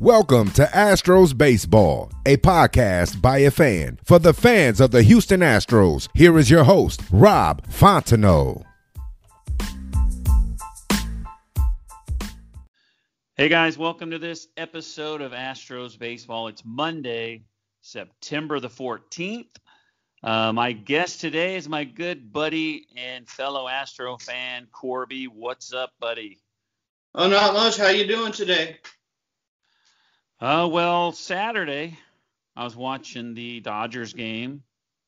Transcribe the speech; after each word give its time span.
Welcome 0.00 0.50
to 0.52 0.64
Astros 0.64 1.36
Baseball, 1.36 2.10
a 2.24 2.38
podcast 2.38 3.20
by 3.20 3.40
a 3.40 3.50
fan 3.50 3.98
for 4.02 4.18
the 4.18 4.32
fans 4.32 4.80
of 4.80 4.92
the 4.92 5.02
Houston 5.02 5.40
Astros. 5.40 6.08
Here 6.14 6.38
is 6.38 6.48
your 6.48 6.64
host, 6.64 7.02
Rob 7.12 7.66
Fontenot. 7.66 8.64
Hey 13.36 13.50
guys, 13.50 13.76
welcome 13.76 14.10
to 14.12 14.18
this 14.18 14.48
episode 14.56 15.20
of 15.20 15.32
Astros 15.32 15.98
Baseball. 15.98 16.48
It's 16.48 16.62
Monday, 16.64 17.44
September 17.82 18.58
the 18.58 18.70
14th. 18.70 19.54
Uh, 20.22 20.50
my 20.54 20.72
guest 20.72 21.20
today 21.20 21.56
is 21.56 21.68
my 21.68 21.84
good 21.84 22.32
buddy 22.32 22.86
and 22.96 23.28
fellow 23.28 23.68
Astro 23.68 24.16
fan, 24.16 24.66
Corby. 24.72 25.26
What's 25.26 25.74
up, 25.74 25.92
buddy? 26.00 26.40
Oh, 27.14 27.28
not 27.28 27.52
much. 27.52 27.76
How 27.76 27.88
you 27.88 28.06
doing 28.06 28.32
today? 28.32 28.78
Uh, 30.40 30.66
well, 30.72 31.12
Saturday 31.12 31.98
I 32.56 32.64
was 32.64 32.74
watching 32.74 33.34
the 33.34 33.60
Dodgers 33.60 34.14
game 34.14 34.62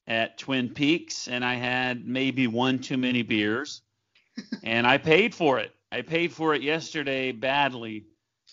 at 0.06 0.36
Twin 0.36 0.68
Peaks, 0.68 1.26
and 1.26 1.42
I 1.42 1.54
had 1.54 2.06
maybe 2.06 2.46
one 2.46 2.78
too 2.80 2.98
many 2.98 3.22
beers, 3.22 3.80
and 4.62 4.86
I 4.86 4.98
paid 4.98 5.34
for 5.34 5.58
it. 5.58 5.74
I 5.90 6.02
paid 6.02 6.32
for 6.32 6.54
it 6.54 6.60
yesterday 6.60 7.32
badly, 7.32 8.04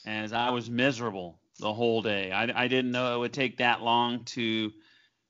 as 0.05 0.31
I 0.31 0.51
was 0.51 0.69
miserable 0.69 1.41
the 1.59 1.73
whole 1.73 2.01
day. 2.01 2.31
I, 2.31 2.63
I 2.63 2.69
didn't 2.69 2.91
know 2.91 3.13
it 3.13 3.19
would 3.19 3.33
take 3.33 3.57
that 3.57 3.81
long 3.81 4.23
to 4.25 4.71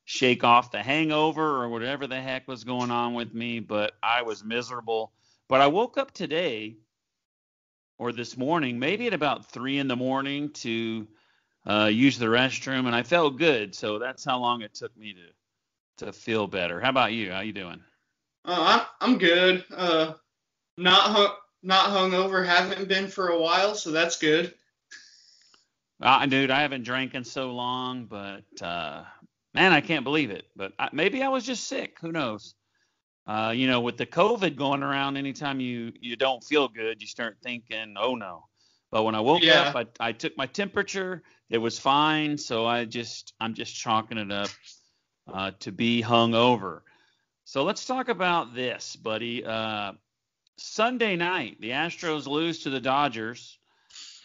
shake 0.06 0.44
off 0.44 0.70
the 0.70 0.84
hangover 0.84 1.64
or 1.64 1.70
whatever 1.70 2.06
the 2.06 2.22
heck 2.22 2.48
was 2.48 2.64
going 2.64 2.92
on 2.92 3.16
with 3.16 3.34
me, 3.34 3.60
but 3.60 3.94
I 4.04 4.22
was 4.22 4.44
miserable. 4.44 5.14
But 5.48 5.62
I 5.62 5.68
woke 5.68 5.98
up 5.98 6.12
today 6.12 6.76
or 7.98 8.12
this 8.12 8.38
morning, 8.38 8.78
maybe 8.78 9.08
at 9.08 9.16
about 9.16 9.52
three 9.52 9.80
in 9.80 9.88
the 9.88 9.96
morning, 9.96 10.52
to 10.52 11.08
uh, 11.68 11.90
use 11.92 12.18
the 12.18 12.26
restroom, 12.26 12.86
and 12.86 12.96
I 12.96 13.04
felt 13.04 13.38
good. 13.38 13.76
So 13.76 14.00
that's 14.00 14.24
how 14.24 14.40
long 14.40 14.62
it 14.62 14.74
took 14.74 14.96
me 14.98 15.14
to 15.14 16.06
to 16.06 16.14
feel 16.14 16.48
better. 16.48 16.80
How 16.80 16.90
about 16.90 17.14
you? 17.14 17.32
How 17.32 17.42
you 17.42 17.54
doing? 17.54 17.82
Uh, 18.46 18.86
I'm 19.02 19.12
I'm 19.12 19.18
good. 19.18 19.66
Uh, 19.76 20.14
not 20.78 21.02
hung 21.02 21.36
not 21.62 21.90
hungover. 21.90 22.46
Haven't 22.46 22.88
been 22.88 23.08
for 23.08 23.30
a 23.30 23.40
while, 23.40 23.76
so 23.76 23.92
that's 23.92 24.18
good. 24.18 24.54
Uh, 26.02 26.26
dude, 26.26 26.52
I 26.52 26.62
haven't 26.62 26.84
drank 26.84 27.14
in 27.14 27.26
so 27.26 27.52
long, 27.52 28.06
but 28.06 28.62
uh, 28.62 29.04
man, 29.54 29.74
I 29.74 29.82
can't 29.82 30.06
believe 30.06 30.32
it. 30.32 30.46
But 30.56 30.72
I, 30.80 30.90
maybe 30.94 31.22
I 31.22 31.28
was 31.28 31.46
just 31.46 31.68
sick. 31.68 31.98
Who 32.00 32.14
knows? 32.14 32.56
Uh, 33.28 33.54
you 33.56 33.68
know, 33.68 33.82
with 33.82 33.98
the 33.98 34.06
COVID 34.06 34.56
going 34.56 34.82
around, 34.82 35.18
anytime 35.18 35.60
you 35.60 35.92
you 36.00 36.16
don't 36.16 36.44
feel 36.44 36.68
good, 36.68 37.02
you 37.02 37.08
start 37.08 37.38
thinking, 37.44 37.96
oh 38.00 38.16
no. 38.16 38.46
But 38.92 39.04
when 39.04 39.16
I 39.16 39.20
woke 39.20 39.44
Yeah. 39.44 39.62
up, 39.62 39.76
I, 39.76 39.86
I 40.00 40.12
took 40.12 40.36
my 40.38 40.48
temperature. 40.48 41.22
It 41.50 41.60
was 41.60 41.78
fine, 41.78 42.38
so 42.38 42.66
I 42.66 42.86
just 42.86 43.34
I'm 43.40 43.54
just 43.54 43.76
chalking 43.76 44.18
it 44.18 44.32
up 44.32 44.50
uh, 45.32 45.52
to 45.60 45.72
be 45.72 46.02
hung 46.02 46.34
over. 46.34 46.84
So 47.46 47.64
let's 47.64 47.86
talk 47.86 48.10
about 48.10 48.54
this, 48.56 48.96
buddy. 48.96 49.44
Uh, 49.46 49.94
Sunday 50.58 51.16
night, 51.16 51.60
the 51.62 51.72
Astros 51.72 52.28
lose 52.28 52.64
to 52.64 52.70
the 52.70 52.80
Dodgers, 52.80 53.58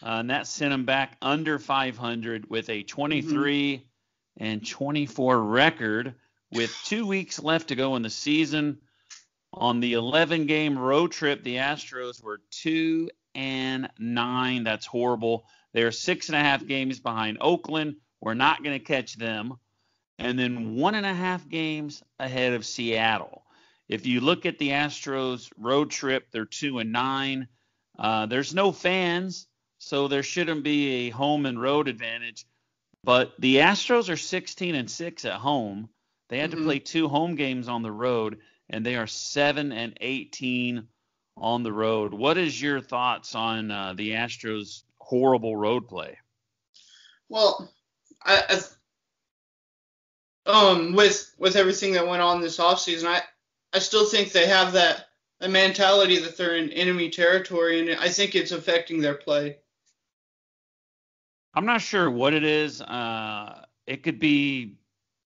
uh, 0.03 0.17
and 0.19 0.29
that 0.29 0.47
sent 0.47 0.71
them 0.71 0.85
back 0.85 1.17
under 1.21 1.57
500 1.57 2.49
with 2.49 2.69
a 2.69 2.83
23 2.83 3.85
and 4.37 4.67
24 4.67 5.41
record, 5.43 6.15
with 6.51 6.71
two 6.85 7.07
weeks 7.07 7.41
left 7.41 7.69
to 7.69 7.75
go 7.75 7.95
in 7.95 8.01
the 8.01 8.09
season. 8.09 8.79
On 9.53 9.79
the 9.79 9.93
11 9.93 10.47
game 10.47 10.77
road 10.77 11.11
trip, 11.11 11.43
the 11.43 11.55
Astros 11.55 12.21
were 12.21 12.41
two 12.51 13.09
and 13.35 13.89
nine. 13.99 14.63
That's 14.63 14.85
horrible. 14.85 15.45
They're 15.73 15.91
six 15.91 16.29
and 16.29 16.35
a 16.35 16.39
half 16.39 16.65
games 16.65 16.99
behind 16.99 17.37
Oakland. 17.41 17.97
We're 18.21 18.33
not 18.33 18.63
going 18.63 18.79
to 18.79 18.83
catch 18.83 19.15
them. 19.17 19.55
And 20.17 20.39
then 20.39 20.75
one 20.75 20.95
and 20.95 21.05
a 21.05 21.13
half 21.13 21.47
games 21.47 22.01
ahead 22.19 22.53
of 22.53 22.65
Seattle. 22.65 23.43
If 23.89 24.05
you 24.05 24.21
look 24.21 24.45
at 24.45 24.57
the 24.57 24.69
Astros 24.69 25.51
road 25.57 25.91
trip, 25.91 26.27
they're 26.31 26.45
two 26.45 26.79
and 26.79 26.91
nine. 26.91 27.47
Uh, 27.99 28.25
there's 28.25 28.53
no 28.55 28.71
fans, 28.71 29.47
so 29.77 30.07
there 30.07 30.23
shouldn't 30.23 30.63
be 30.63 31.07
a 31.07 31.09
home 31.09 31.45
and 31.45 31.61
road 31.61 31.87
advantage. 31.87 32.45
But 33.03 33.33
the 33.37 33.57
Astros 33.57 34.09
are 34.09 34.17
16 34.17 34.73
and 34.73 34.89
six 34.89 35.25
at 35.25 35.33
home. 35.33 35.89
They 36.29 36.39
had 36.39 36.51
to 36.51 36.57
Mhm. 36.57 36.63
play 36.63 36.79
two 36.79 37.07
home 37.07 37.35
games 37.35 37.67
on 37.67 37.83
the 37.83 37.91
road, 37.91 38.39
and 38.69 38.83
they 38.85 38.95
are 38.95 39.05
seven 39.07 39.71
and 39.71 39.95
18 40.01 40.87
on 41.37 41.63
the 41.63 41.73
road. 41.73 42.13
What 42.13 42.37
is 42.37 42.61
your 42.61 42.79
thoughts 42.79 43.35
on 43.35 43.71
uh, 43.71 43.93
the 43.93 44.11
Astros' 44.11 44.83
horrible 44.97 45.55
road 45.55 45.87
play? 45.87 46.17
Well, 47.29 47.71
I, 48.23 48.43
I 48.49 48.61
um 50.49 50.93
with 50.93 51.33
with 51.37 51.55
everything 51.55 51.93
that 51.93 52.07
went 52.07 52.21
on 52.21 52.41
this 52.41 52.57
offseason, 52.57 53.07
I 53.07 53.21
I 53.73 53.79
still 53.79 54.05
think 54.05 54.31
they 54.31 54.47
have 54.47 54.73
that 54.73 55.07
a 55.41 55.49
mentality 55.49 56.19
that 56.19 56.37
they're 56.37 56.55
in 56.55 56.69
enemy 56.71 57.09
territory, 57.09 57.79
and 57.79 57.99
I 57.99 58.09
think 58.09 58.35
it's 58.35 58.51
affecting 58.51 59.01
their 59.01 59.15
play. 59.15 59.57
I'm 61.53 61.65
not 61.65 61.81
sure 61.81 62.09
what 62.09 62.33
it 62.33 62.43
is. 62.43 62.81
Uh, 62.81 63.63
it 63.87 64.03
could 64.03 64.19
be 64.19 64.75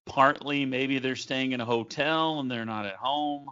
partly 0.05 0.65
maybe 0.65 0.99
they're 0.99 1.15
staying 1.15 1.51
in 1.51 1.61
a 1.61 1.65
hotel 1.65 2.39
and 2.39 2.49
they're 2.49 2.65
not 2.65 2.85
at 2.85 2.95
home. 2.95 3.49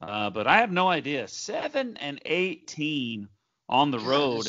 Uh, 0.00 0.30
but 0.30 0.46
I 0.46 0.58
have 0.58 0.72
no 0.72 0.88
idea. 0.88 1.28
Seven 1.28 1.96
and 1.98 2.20
18 2.24 3.28
on 3.68 3.90
the 3.90 3.98
road 3.98 4.46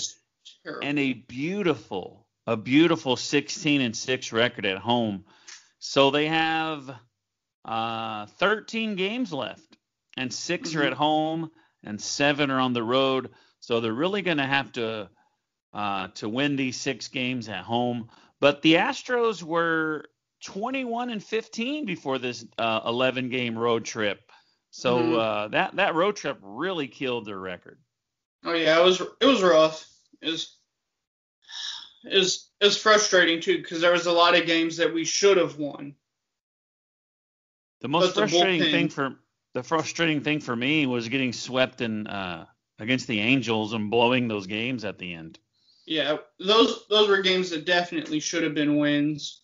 and 0.81 0.97
a 0.99 1.13
beautiful, 1.13 2.25
a 2.47 2.55
beautiful 2.57 3.15
16 3.15 3.81
and 3.81 3.95
6 3.95 4.31
record 4.31 4.65
at 4.65 4.77
home. 4.77 5.25
So 5.79 6.11
they 6.11 6.27
have 6.27 6.89
uh, 7.65 8.25
13 8.37 8.95
games 8.95 9.31
left, 9.33 9.77
and 10.17 10.33
6 10.33 10.75
are 10.75 10.81
Mhm. 10.81 10.87
at 10.87 10.93
home 10.93 11.51
and 11.83 11.99
seven 11.99 12.51
are 12.51 12.59
on 12.59 12.73
the 12.73 12.83
road. 12.83 13.31
So 13.59 13.79
they're 13.79 13.93
really 13.93 14.21
going 14.21 14.37
to 14.37 14.45
have 14.45 14.71
to 14.73 15.09
uh, 15.73 16.09
to 16.15 16.27
win 16.27 16.57
these 16.57 16.75
six 16.75 17.07
games 17.07 17.47
at 17.47 17.63
home. 17.63 18.09
But 18.41 18.61
the 18.61 18.73
Astros 18.75 19.41
were 19.41 20.05
21 20.43 21.09
and 21.11 21.23
15 21.23 21.85
before 21.85 22.17
this 22.17 22.45
uh, 22.57 22.81
11 22.85 23.29
game 23.29 23.57
road 23.57 23.85
trip. 23.85 24.30
So 24.71 24.95
Mhm. 24.97 25.19
uh, 25.19 25.47
that 25.49 25.75
that 25.75 25.95
road 25.95 26.15
trip 26.15 26.39
really 26.41 26.87
killed 26.87 27.25
their 27.25 27.39
record. 27.39 27.79
Oh 28.43 28.53
yeah, 28.53 28.79
it 28.79 28.83
was 28.83 29.01
it 29.01 29.25
was 29.25 29.43
rough. 29.43 29.87
It 30.21 30.29
was 30.31 30.55
it 32.03 32.17
was, 32.17 32.49
it 32.59 32.65
was 32.65 32.77
frustrating 32.77 33.41
too 33.41 33.57
because 33.57 33.81
there 33.81 33.91
was 33.91 34.07
a 34.07 34.11
lot 34.11 34.35
of 34.35 34.45
games 34.47 34.77
that 34.77 34.93
we 34.93 35.05
should 35.05 35.37
have 35.37 35.57
won. 35.57 35.95
The 37.81 37.87
most 37.89 38.15
But 38.15 38.29
frustrating 38.29 38.61
bullpen- 38.61 38.71
thing 38.71 38.89
for 38.89 39.19
the 39.53 39.63
frustrating 39.63 40.21
thing 40.21 40.39
for 40.39 40.55
me 40.55 40.85
was 40.85 41.09
getting 41.09 41.33
swept 41.33 41.81
in 41.81 42.07
uh, 42.07 42.45
against 42.79 43.07
the 43.07 43.19
Angels 43.19 43.73
and 43.73 43.91
blowing 43.91 44.27
those 44.27 44.47
games 44.47 44.85
at 44.85 44.97
the 44.97 45.13
end. 45.13 45.37
Yeah, 45.85 46.17
those 46.39 46.87
those 46.87 47.09
were 47.09 47.21
games 47.21 47.49
that 47.49 47.65
definitely 47.65 48.21
should 48.21 48.43
have 48.43 48.53
been 48.53 48.77
wins. 48.77 49.41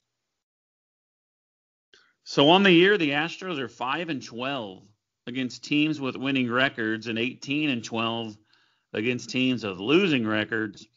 So 2.23 2.50
on 2.50 2.63
the 2.63 2.71
year, 2.71 2.97
the 2.97 3.12
Astros 3.12 3.57
are 3.59 3.69
five 3.69 4.09
and 4.09 4.23
12 4.23 4.83
against 5.27 5.63
teams 5.63 6.00
with 6.00 6.15
winning 6.15 6.50
records, 6.50 7.07
and 7.07 7.19
18 7.19 7.69
and 7.69 7.83
12 7.83 8.38
against 8.94 9.29
teams 9.29 9.63
with 9.63 9.77
losing 9.77 10.25
records. 10.25 10.88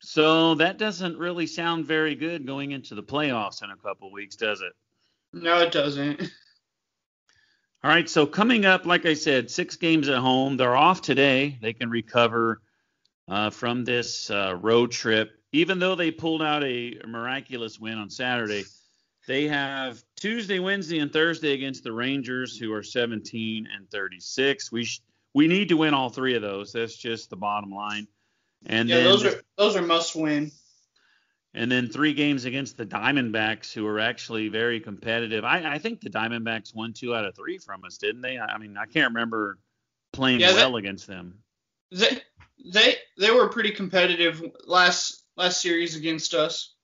So 0.00 0.54
that 0.56 0.78
doesn't 0.78 1.18
really 1.18 1.46
sound 1.46 1.86
very 1.86 2.14
good 2.14 2.46
going 2.46 2.72
into 2.72 2.94
the 2.94 3.02
playoffs 3.02 3.62
in 3.62 3.70
a 3.70 3.76
couple 3.76 4.12
weeks, 4.12 4.36
does 4.36 4.60
it? 4.60 4.72
No, 5.32 5.60
it 5.60 5.72
doesn't. 5.72 6.20
All 7.82 7.90
right, 7.90 8.08
so 8.08 8.26
coming 8.26 8.66
up, 8.66 8.84
like 8.84 9.06
I 9.06 9.14
said, 9.14 9.50
six 9.50 9.76
games 9.76 10.08
at 10.08 10.18
home. 10.18 10.56
They're 10.56 10.76
off 10.76 11.00
today. 11.00 11.58
They 11.62 11.72
can 11.72 11.88
recover 11.88 12.60
uh, 13.26 13.50
from 13.50 13.84
this 13.84 14.30
uh, 14.30 14.58
road 14.60 14.90
trip. 14.90 15.32
Even 15.52 15.78
though 15.78 15.94
they 15.94 16.10
pulled 16.10 16.42
out 16.42 16.62
a 16.62 17.00
miraculous 17.06 17.80
win 17.80 17.98
on 17.98 18.10
Saturday, 18.10 18.64
they 19.26 19.48
have 19.48 20.02
Tuesday, 20.20 20.58
Wednesday, 20.58 20.98
and 20.98 21.12
Thursday 21.12 21.52
against 21.52 21.82
the 21.82 21.92
Rangers, 21.92 22.56
who 22.56 22.72
are 22.72 22.82
17 22.82 23.66
and 23.74 23.90
36. 23.90 24.70
We 24.70 24.84
sh- 24.84 25.00
we 25.34 25.48
need 25.48 25.68
to 25.70 25.76
win 25.76 25.94
all 25.94 26.10
three 26.10 26.34
of 26.34 26.42
those. 26.42 26.72
That's 26.72 26.96
just 26.96 27.30
the 27.30 27.36
bottom 27.36 27.70
line. 27.72 28.06
And 28.66 28.88
yeah, 28.88 28.96
then 28.96 29.04
those 29.04 29.24
are 29.24 29.42
those 29.56 29.76
are 29.76 29.82
must 29.82 30.14
win. 30.14 30.52
and 31.54 31.72
then 31.72 31.88
three 31.88 32.12
games 32.12 32.44
against 32.44 32.76
the 32.76 32.84
Diamondbacks, 32.84 33.72
who 33.72 33.86
are 33.86 33.98
actually 33.98 34.48
very 34.48 34.78
competitive. 34.78 35.44
I, 35.44 35.74
I 35.74 35.78
think 35.78 36.00
the 36.00 36.10
Diamondbacks 36.10 36.74
won 36.74 36.92
two 36.92 37.14
out 37.14 37.24
of 37.24 37.34
three 37.34 37.58
from 37.58 37.84
us, 37.84 37.96
didn't 37.96 38.20
they? 38.20 38.36
I, 38.38 38.44
I 38.46 38.58
mean, 38.58 38.76
I 38.76 38.84
can't 38.86 39.14
remember 39.14 39.58
playing 40.12 40.40
Yeah, 40.40 40.52
well 40.54 40.76
against 40.76 41.06
them. 41.06 41.38
They 41.90 42.20
they 42.72 42.96
they 43.16 43.30
were 43.30 43.48
pretty 43.48 43.70
competitive 43.70 44.42
last 44.66 45.24
last 45.36 45.62
series 45.62 45.96
against 45.96 46.34
us. 46.34 46.74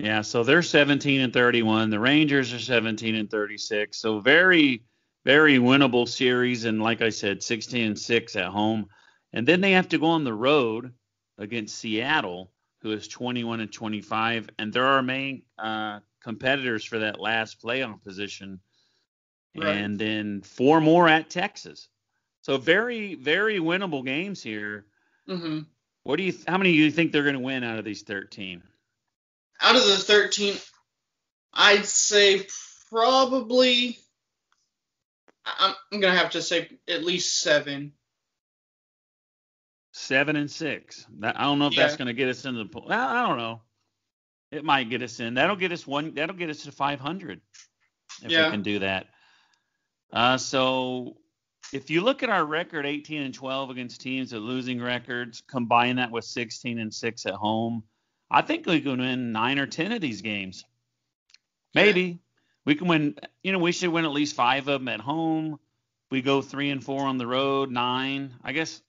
Yeah, 0.00 0.22
so 0.22 0.42
they're 0.42 0.62
17 0.62 1.20
and 1.20 1.32
31. 1.32 1.90
The 1.90 2.00
Rangers 2.00 2.54
are 2.54 2.58
17 2.58 3.14
and 3.14 3.30
36. 3.30 3.98
So 3.98 4.18
very, 4.18 4.84
very 5.26 5.58
winnable 5.58 6.08
series. 6.08 6.64
And 6.64 6.82
like 6.82 7.02
I 7.02 7.10
said, 7.10 7.42
16 7.42 7.86
and 7.86 7.98
6 7.98 8.36
at 8.36 8.46
home. 8.46 8.86
And 9.34 9.46
then 9.46 9.60
they 9.60 9.72
have 9.72 9.88
to 9.90 9.98
go 9.98 10.06
on 10.06 10.24
the 10.24 10.32
road 10.32 10.94
against 11.36 11.78
Seattle, 11.78 12.50
who 12.80 12.92
is 12.92 13.08
21 13.08 13.60
and 13.60 13.70
25. 13.70 14.48
And 14.58 14.72
they're 14.72 14.86
our 14.86 15.02
main 15.02 15.42
uh, 15.58 16.00
competitors 16.22 16.82
for 16.82 17.00
that 17.00 17.20
last 17.20 17.62
playoff 17.62 18.02
position. 18.02 18.58
Right. 19.54 19.76
And 19.76 19.98
then 19.98 20.40
four 20.40 20.80
more 20.80 21.08
at 21.08 21.28
Texas. 21.28 21.88
So 22.40 22.56
very, 22.56 23.16
very 23.16 23.58
winnable 23.58 24.02
games 24.04 24.42
here. 24.42 24.86
hmm 25.28 25.60
What 26.04 26.16
do 26.16 26.22
you? 26.22 26.32
How 26.48 26.56
many 26.56 26.72
do 26.72 26.78
you 26.78 26.90
think 26.90 27.12
they're 27.12 27.22
going 27.22 27.34
to 27.34 27.40
win 27.40 27.64
out 27.64 27.78
of 27.78 27.84
these 27.84 28.00
13? 28.02 28.62
Out 29.62 29.76
of 29.76 29.86
the 29.86 29.96
13, 29.96 30.56
I'd 31.52 31.84
say 31.84 32.46
probably. 32.90 33.98
I'm, 35.44 35.74
I'm 35.92 36.00
gonna 36.00 36.16
have 36.16 36.30
to 36.30 36.42
say 36.42 36.68
at 36.88 37.04
least 37.04 37.40
seven. 37.40 37.92
Seven 39.92 40.36
and 40.36 40.50
six. 40.50 41.06
That, 41.18 41.38
I 41.38 41.42
don't 41.42 41.58
know 41.58 41.66
if 41.66 41.76
that's 41.76 41.96
going 41.96 42.06
to 42.06 42.14
get 42.14 42.28
us 42.28 42.44
into 42.44 42.64
the. 42.64 42.80
I 42.88 43.26
don't 43.26 43.38
know. 43.38 43.60
It 44.52 44.64
might 44.64 44.88
get 44.88 45.02
us 45.02 45.20
in. 45.20 45.34
That'll 45.34 45.56
get 45.56 45.72
us 45.72 45.86
one. 45.86 46.14
That'll 46.14 46.36
get 46.36 46.48
us 46.50 46.62
to 46.64 46.72
500 46.72 47.40
if 48.22 48.30
Yeah. 48.30 48.46
we 48.46 48.50
can 48.52 48.62
do 48.62 48.78
that. 48.80 49.08
Uh, 50.12 50.36
so 50.38 51.16
if 51.72 51.90
you 51.90 52.00
look 52.00 52.22
at 52.22 52.30
our 52.30 52.44
record, 52.44 52.86
18 52.86 53.22
and 53.22 53.34
12 53.34 53.70
against 53.70 54.00
teams 54.00 54.32
with 54.32 54.42
losing 54.42 54.80
records, 54.80 55.42
combine 55.46 55.96
that 55.96 56.10
with 56.10 56.24
16 56.24 56.78
and 56.78 56.92
six 56.92 57.26
at 57.26 57.34
home, 57.34 57.82
I 58.30 58.42
think 58.42 58.66
we 58.66 58.80
can 58.80 58.98
win 58.98 59.32
nine 59.32 59.58
or 59.58 59.66
10 59.66 59.92
of 59.92 60.00
these 60.00 60.22
games. 60.22 60.64
Maybe 61.74 62.18
we 62.64 62.74
can 62.74 62.88
win. 62.88 63.16
You 63.42 63.52
know, 63.52 63.58
we 63.58 63.72
should 63.72 63.90
win 63.90 64.04
at 64.04 64.12
least 64.12 64.34
five 64.34 64.68
of 64.68 64.80
them 64.80 64.88
at 64.88 65.00
home. 65.00 65.58
We 66.10 66.22
go 66.22 66.42
three 66.42 66.70
and 66.70 66.82
four 66.82 67.02
on 67.02 67.18
the 67.18 67.26
road, 67.26 67.70
nine. 67.70 68.34
I 68.42 68.52
guess. 68.52 68.82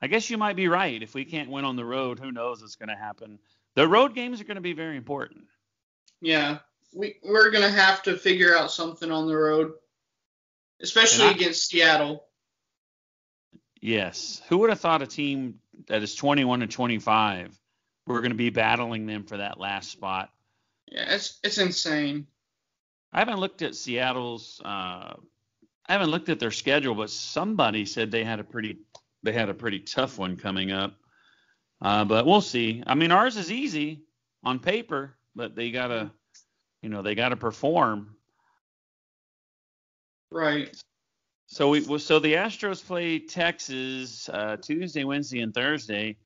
I 0.00 0.08
guess 0.08 0.28
you 0.28 0.36
might 0.36 0.56
be 0.56 0.68
right. 0.68 1.02
If 1.02 1.14
we 1.14 1.24
can't 1.24 1.50
win 1.50 1.64
on 1.64 1.76
the 1.76 1.84
road, 1.84 2.18
who 2.18 2.30
knows 2.30 2.60
what's 2.60 2.76
going 2.76 2.90
to 2.90 2.94
happen? 2.94 3.38
The 3.74 3.88
road 3.88 4.14
games 4.14 4.40
are 4.40 4.44
going 4.44 4.56
to 4.56 4.60
be 4.60 4.74
very 4.74 4.96
important. 4.98 5.44
Yeah, 6.20 6.58
we 6.94 7.16
we're 7.22 7.50
gonna 7.50 7.70
have 7.70 8.02
to 8.04 8.16
figure 8.16 8.56
out 8.56 8.70
something 8.70 9.10
on 9.10 9.26
the 9.26 9.36
road, 9.36 9.72
especially 10.80 11.26
I- 11.26 11.32
against 11.32 11.68
Seattle. 11.68 12.24
Yes. 13.80 14.42
Who 14.48 14.58
would 14.58 14.70
have 14.70 14.80
thought 14.80 15.02
a 15.02 15.06
team 15.06 15.60
that 15.86 16.02
is 16.02 16.14
21 16.14 16.62
and 16.62 16.70
25 16.70 17.58
we're 18.06 18.20
going 18.20 18.30
to 18.30 18.36
be 18.36 18.50
battling 18.50 19.06
them 19.06 19.24
for 19.24 19.38
that 19.38 19.58
last 19.58 19.90
spot? 19.90 20.30
Yeah, 20.86 21.14
it's 21.14 21.38
it's 21.42 21.58
insane. 21.58 22.26
I 23.12 23.18
haven't 23.18 23.40
looked 23.40 23.62
at 23.62 23.74
Seattle's. 23.74 24.60
Uh, 24.64 25.14
I 25.88 25.92
haven't 25.92 26.10
looked 26.10 26.28
at 26.28 26.40
their 26.40 26.50
schedule, 26.50 26.94
but 26.94 27.10
somebody 27.10 27.84
said 27.84 28.10
they 28.10 28.24
had 28.24 28.40
a 28.40 28.44
pretty 28.44 28.78
they 29.22 29.32
had 29.32 29.48
a 29.48 29.54
pretty 29.54 29.80
tough 29.80 30.18
one 30.18 30.36
coming 30.36 30.70
up. 30.70 30.94
Uh, 31.80 32.04
but 32.04 32.26
we'll 32.26 32.40
see. 32.40 32.82
I 32.86 32.94
mean, 32.94 33.12
ours 33.12 33.36
is 33.36 33.50
easy 33.50 34.02
on 34.42 34.58
paper, 34.58 35.16
but 35.34 35.54
they 35.54 35.70
gotta, 35.70 36.10
you 36.82 36.88
know, 36.88 37.02
they 37.02 37.14
gotta 37.14 37.36
perform. 37.36 38.16
Right. 40.30 40.74
So 41.48 41.68
we 41.70 41.98
so 41.98 42.18
the 42.18 42.34
Astros 42.34 42.84
play 42.84 43.18
Texas 43.18 44.28
uh, 44.28 44.56
Tuesday, 44.56 45.04
Wednesday, 45.04 45.40
and 45.40 45.54
Thursday. 45.54 46.16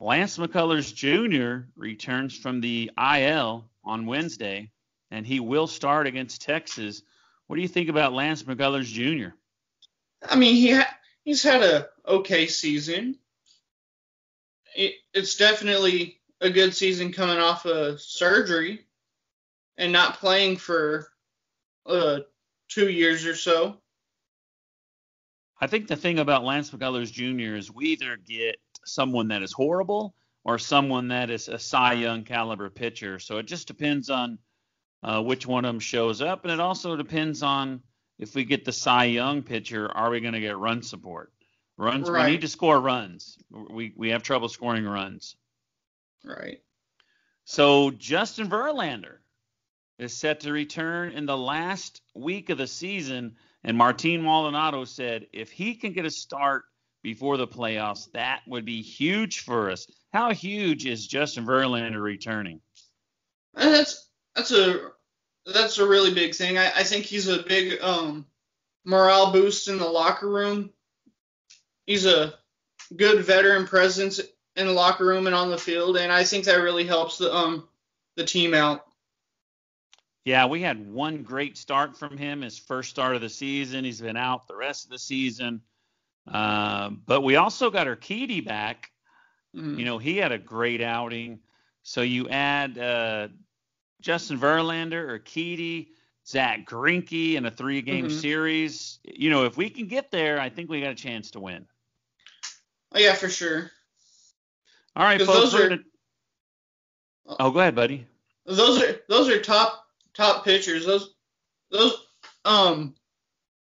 Lance 0.00 0.38
McCullers 0.38 0.94
Jr. 0.94 1.66
returns 1.76 2.36
from 2.36 2.62
the 2.62 2.90
IL 2.98 3.66
on 3.84 4.06
Wednesday, 4.06 4.70
and 5.10 5.26
he 5.26 5.40
will 5.40 5.66
start 5.66 6.06
against 6.06 6.40
Texas. 6.40 7.02
What 7.46 7.56
do 7.56 7.62
you 7.62 7.68
think 7.68 7.90
about 7.90 8.14
Lance 8.14 8.42
McCullers 8.44 8.86
Jr.? 8.86 9.34
I 10.26 10.36
mean, 10.36 10.56
he 10.56 10.72
ha- 10.72 10.96
he's 11.22 11.42
had 11.42 11.62
a 11.62 11.88
okay 12.08 12.46
season. 12.46 13.18
It, 14.74 14.94
it's 15.12 15.36
definitely 15.36 16.20
a 16.40 16.48
good 16.48 16.74
season 16.74 17.12
coming 17.12 17.38
off 17.38 17.66
of 17.66 18.00
surgery 18.00 18.86
and 19.76 19.92
not 19.92 20.18
playing 20.18 20.56
for 20.56 21.08
uh 21.86 22.20
two 22.68 22.88
years 22.88 23.26
or 23.26 23.34
so. 23.34 23.76
I 25.60 25.66
think 25.66 25.88
the 25.88 25.96
thing 25.96 26.20
about 26.20 26.44
Lance 26.44 26.70
McCullers 26.70 27.12
Jr. 27.12 27.56
is 27.56 27.70
we 27.70 27.86
either 27.88 28.16
get 28.16 28.56
someone 28.84 29.28
that 29.28 29.42
is 29.42 29.52
horrible 29.52 30.14
or 30.44 30.58
someone 30.58 31.08
that 31.08 31.30
is 31.30 31.48
a 31.48 31.58
Cy 31.58 31.94
Young 31.94 32.24
caliber 32.24 32.70
pitcher. 32.70 33.18
So 33.18 33.38
it 33.38 33.46
just 33.46 33.66
depends 33.66 34.10
on 34.10 34.38
uh, 35.02 35.22
which 35.22 35.46
one 35.46 35.64
of 35.64 35.68
them 35.68 35.80
shows 35.80 36.20
up, 36.20 36.44
and 36.44 36.52
it 36.52 36.60
also 36.60 36.96
depends 36.96 37.42
on 37.42 37.82
if 38.18 38.34
we 38.34 38.44
get 38.44 38.64
the 38.64 38.72
Cy 38.72 39.04
Young 39.04 39.42
pitcher, 39.42 39.90
are 39.90 40.10
we 40.10 40.20
going 40.20 40.34
to 40.34 40.40
get 40.40 40.58
run 40.58 40.82
support? 40.82 41.32
Runs. 41.78 42.10
We 42.10 42.22
need 42.24 42.42
to 42.42 42.48
score 42.48 42.78
runs. 42.78 43.38
We 43.50 43.94
we 43.96 44.10
have 44.10 44.22
trouble 44.22 44.50
scoring 44.50 44.84
runs. 44.84 45.36
Right. 46.22 46.60
So 47.44 47.90
Justin 47.90 48.50
Verlander 48.50 49.16
is 49.98 50.14
set 50.14 50.40
to 50.40 50.52
return 50.52 51.12
in 51.12 51.24
the 51.24 51.38
last 51.38 52.02
week 52.14 52.50
of 52.50 52.58
the 52.58 52.66
season, 52.66 53.36
and 53.64 53.78
Martin 53.78 54.22
Maldonado 54.22 54.84
said 54.84 55.26
if 55.32 55.50
he 55.50 55.74
can 55.74 55.94
get 55.94 56.04
a 56.04 56.10
start 56.10 56.64
before 57.02 57.36
the 57.36 57.46
playoffs, 57.46 58.10
that 58.12 58.42
would 58.46 58.64
be 58.64 58.82
huge 58.82 59.40
for 59.40 59.70
us. 59.70 59.86
How 60.12 60.32
huge 60.32 60.86
is 60.86 61.06
Justin 61.06 61.46
Verlander 61.46 62.02
returning? 62.02 62.60
That's 63.54 64.08
that's 64.34 64.52
a 64.52 64.90
that's 65.46 65.78
a 65.78 65.86
really 65.86 66.12
big 66.12 66.34
thing. 66.34 66.58
I, 66.58 66.66
I 66.76 66.84
think 66.84 67.04
he's 67.04 67.28
a 67.28 67.42
big 67.42 67.80
um 67.82 68.26
morale 68.84 69.32
boost 69.32 69.68
in 69.68 69.78
the 69.78 69.88
locker 69.88 70.28
room. 70.28 70.70
He's 71.86 72.06
a 72.06 72.34
good 72.96 73.24
veteran 73.24 73.66
presence 73.66 74.20
in 74.56 74.66
the 74.66 74.72
locker 74.72 75.04
room 75.04 75.26
and 75.26 75.34
on 75.34 75.50
the 75.50 75.58
field, 75.58 75.96
and 75.96 76.12
I 76.12 76.24
think 76.24 76.44
that 76.44 76.56
really 76.56 76.84
helps 76.84 77.18
the 77.18 77.34
um 77.34 77.68
the 78.16 78.24
team 78.24 78.54
out. 78.54 78.84
Yeah, 80.24 80.46
we 80.46 80.60
had 80.60 80.86
one 80.86 81.22
great 81.22 81.56
start 81.56 81.96
from 81.96 82.18
him, 82.18 82.42
his 82.42 82.58
first 82.58 82.90
start 82.90 83.16
of 83.16 83.22
the 83.22 83.28
season. 83.30 83.84
He's 83.84 84.00
been 84.00 84.18
out 84.18 84.46
the 84.46 84.56
rest 84.56 84.84
of 84.84 84.90
the 84.90 84.98
season. 84.98 85.62
Uh, 86.30 86.90
but 87.06 87.22
we 87.22 87.36
also 87.36 87.70
got 87.70 87.86
Urquidy 87.86 88.44
back. 88.44 88.90
Mhm. 89.54 89.78
You 89.78 89.84
know, 89.84 89.98
he 89.98 90.16
had 90.16 90.32
a 90.32 90.38
great 90.38 90.80
outing. 90.80 91.40
So 91.82 92.02
you 92.02 92.28
add 92.28 92.78
uh, 92.78 93.28
Justin 94.00 94.38
Verlander, 94.38 95.18
Urquidy, 95.18 95.88
Zach 96.26 96.66
Greinke 96.66 97.34
in 97.34 97.46
a 97.46 97.50
three-game 97.50 98.08
Mhm. 98.08 98.20
series. 98.20 98.98
You 99.04 99.30
know, 99.30 99.44
if 99.44 99.56
we 99.56 99.68
can 99.70 99.88
get 99.88 100.10
there, 100.10 100.38
I 100.40 100.48
think 100.50 100.70
we 100.70 100.80
got 100.80 100.90
a 100.90 100.94
chance 100.94 101.32
to 101.32 101.40
win. 101.40 101.66
Oh 102.94 102.98
yeah, 102.98 103.14
for 103.14 103.28
sure. 103.28 103.70
All 104.96 105.04
right, 105.04 105.20
folks. 105.20 105.32
those 105.32 105.54
are- 105.54 105.68
gonna- 105.70 105.84
Oh, 107.38 107.50
go 107.50 107.60
ahead, 107.60 107.74
buddy. 107.74 108.06
Those 108.44 108.82
are 108.82 109.00
those 109.08 109.28
are 109.28 109.40
top 109.40 109.86
top 110.14 110.44
pitchers. 110.44 110.84
Those 110.86 111.14
those 111.70 112.06
um 112.44 112.94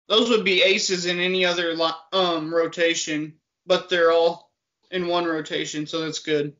those 0.08 0.30
would 0.30 0.46
be 0.46 0.64
aces 0.64 1.06
in 1.06 1.20
any 1.20 1.46
other 1.46 1.76
um 2.14 2.54
rotation, 2.54 3.34
but 3.66 3.90
they're 3.90 4.12
all 4.12 4.52
in 4.92 5.08
one 5.08 5.26
rotation, 5.26 5.86
so 5.86 6.02
that's 6.02 6.20
good. 6.20 6.54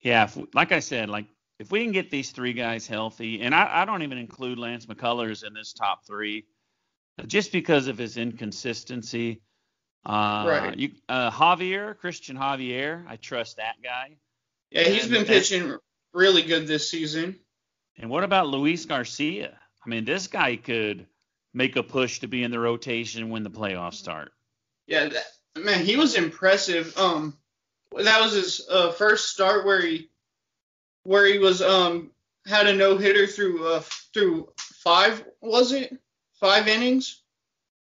Yeah, 0.00 0.24
if, 0.24 0.38
like 0.54 0.72
I 0.72 0.80
said, 0.80 1.08
like 1.08 1.26
if 1.58 1.70
we 1.70 1.82
can 1.82 1.92
get 1.92 2.10
these 2.10 2.30
three 2.30 2.52
guys 2.52 2.86
healthy, 2.86 3.40
and 3.40 3.54
I, 3.54 3.82
I 3.82 3.84
don't 3.84 4.02
even 4.02 4.18
include 4.18 4.58
Lance 4.58 4.86
McCullers 4.86 5.44
in 5.44 5.54
this 5.54 5.72
top 5.72 6.06
three, 6.06 6.46
just 7.26 7.50
because 7.52 7.88
of 7.88 7.98
his 7.98 8.16
inconsistency. 8.16 9.40
Uh, 10.04 10.44
Right. 10.46 10.76
You, 10.76 10.90
uh, 11.08 11.30
Javier, 11.30 11.96
Christian 11.98 12.36
Javier, 12.36 13.04
I 13.08 13.16
trust 13.16 13.56
that 13.56 13.76
guy. 13.82 14.16
Yeah, 14.70 14.82
he's 14.82 15.04
And 15.04 15.12
been 15.12 15.24
pitching 15.24 15.76
really 16.12 16.42
good 16.42 16.66
this 16.66 16.90
season. 16.90 17.40
And 17.98 18.10
what 18.10 18.22
about 18.22 18.48
Luis 18.48 18.84
Garcia? 18.84 19.58
I 19.84 19.88
mean, 19.88 20.04
this 20.04 20.26
guy 20.26 20.56
could 20.56 21.06
make 21.56 21.74
a 21.76 21.82
push 21.82 22.20
to 22.20 22.28
be 22.28 22.42
in 22.42 22.50
the 22.50 22.60
rotation 22.60 23.30
when 23.30 23.42
the 23.42 23.50
playoffs 23.50 23.94
start. 23.94 24.30
Yeah, 24.86 25.08
that, 25.08 25.64
man, 25.64 25.84
he 25.84 25.96
was 25.96 26.14
impressive. 26.14 26.96
Um, 26.98 27.36
that 27.96 28.20
was 28.20 28.34
his 28.34 28.68
uh, 28.70 28.92
first 28.92 29.30
start 29.30 29.64
where 29.64 29.80
he 29.80 30.10
where 31.04 31.24
he 31.24 31.38
was 31.38 31.62
um 31.62 32.10
had 32.46 32.66
a 32.66 32.74
no 32.74 32.98
hitter 32.98 33.26
through 33.26 33.66
uh 33.66 33.80
through 34.12 34.48
five 34.58 35.24
was 35.40 35.72
it? 35.72 35.96
Five 36.34 36.68
innings. 36.68 37.22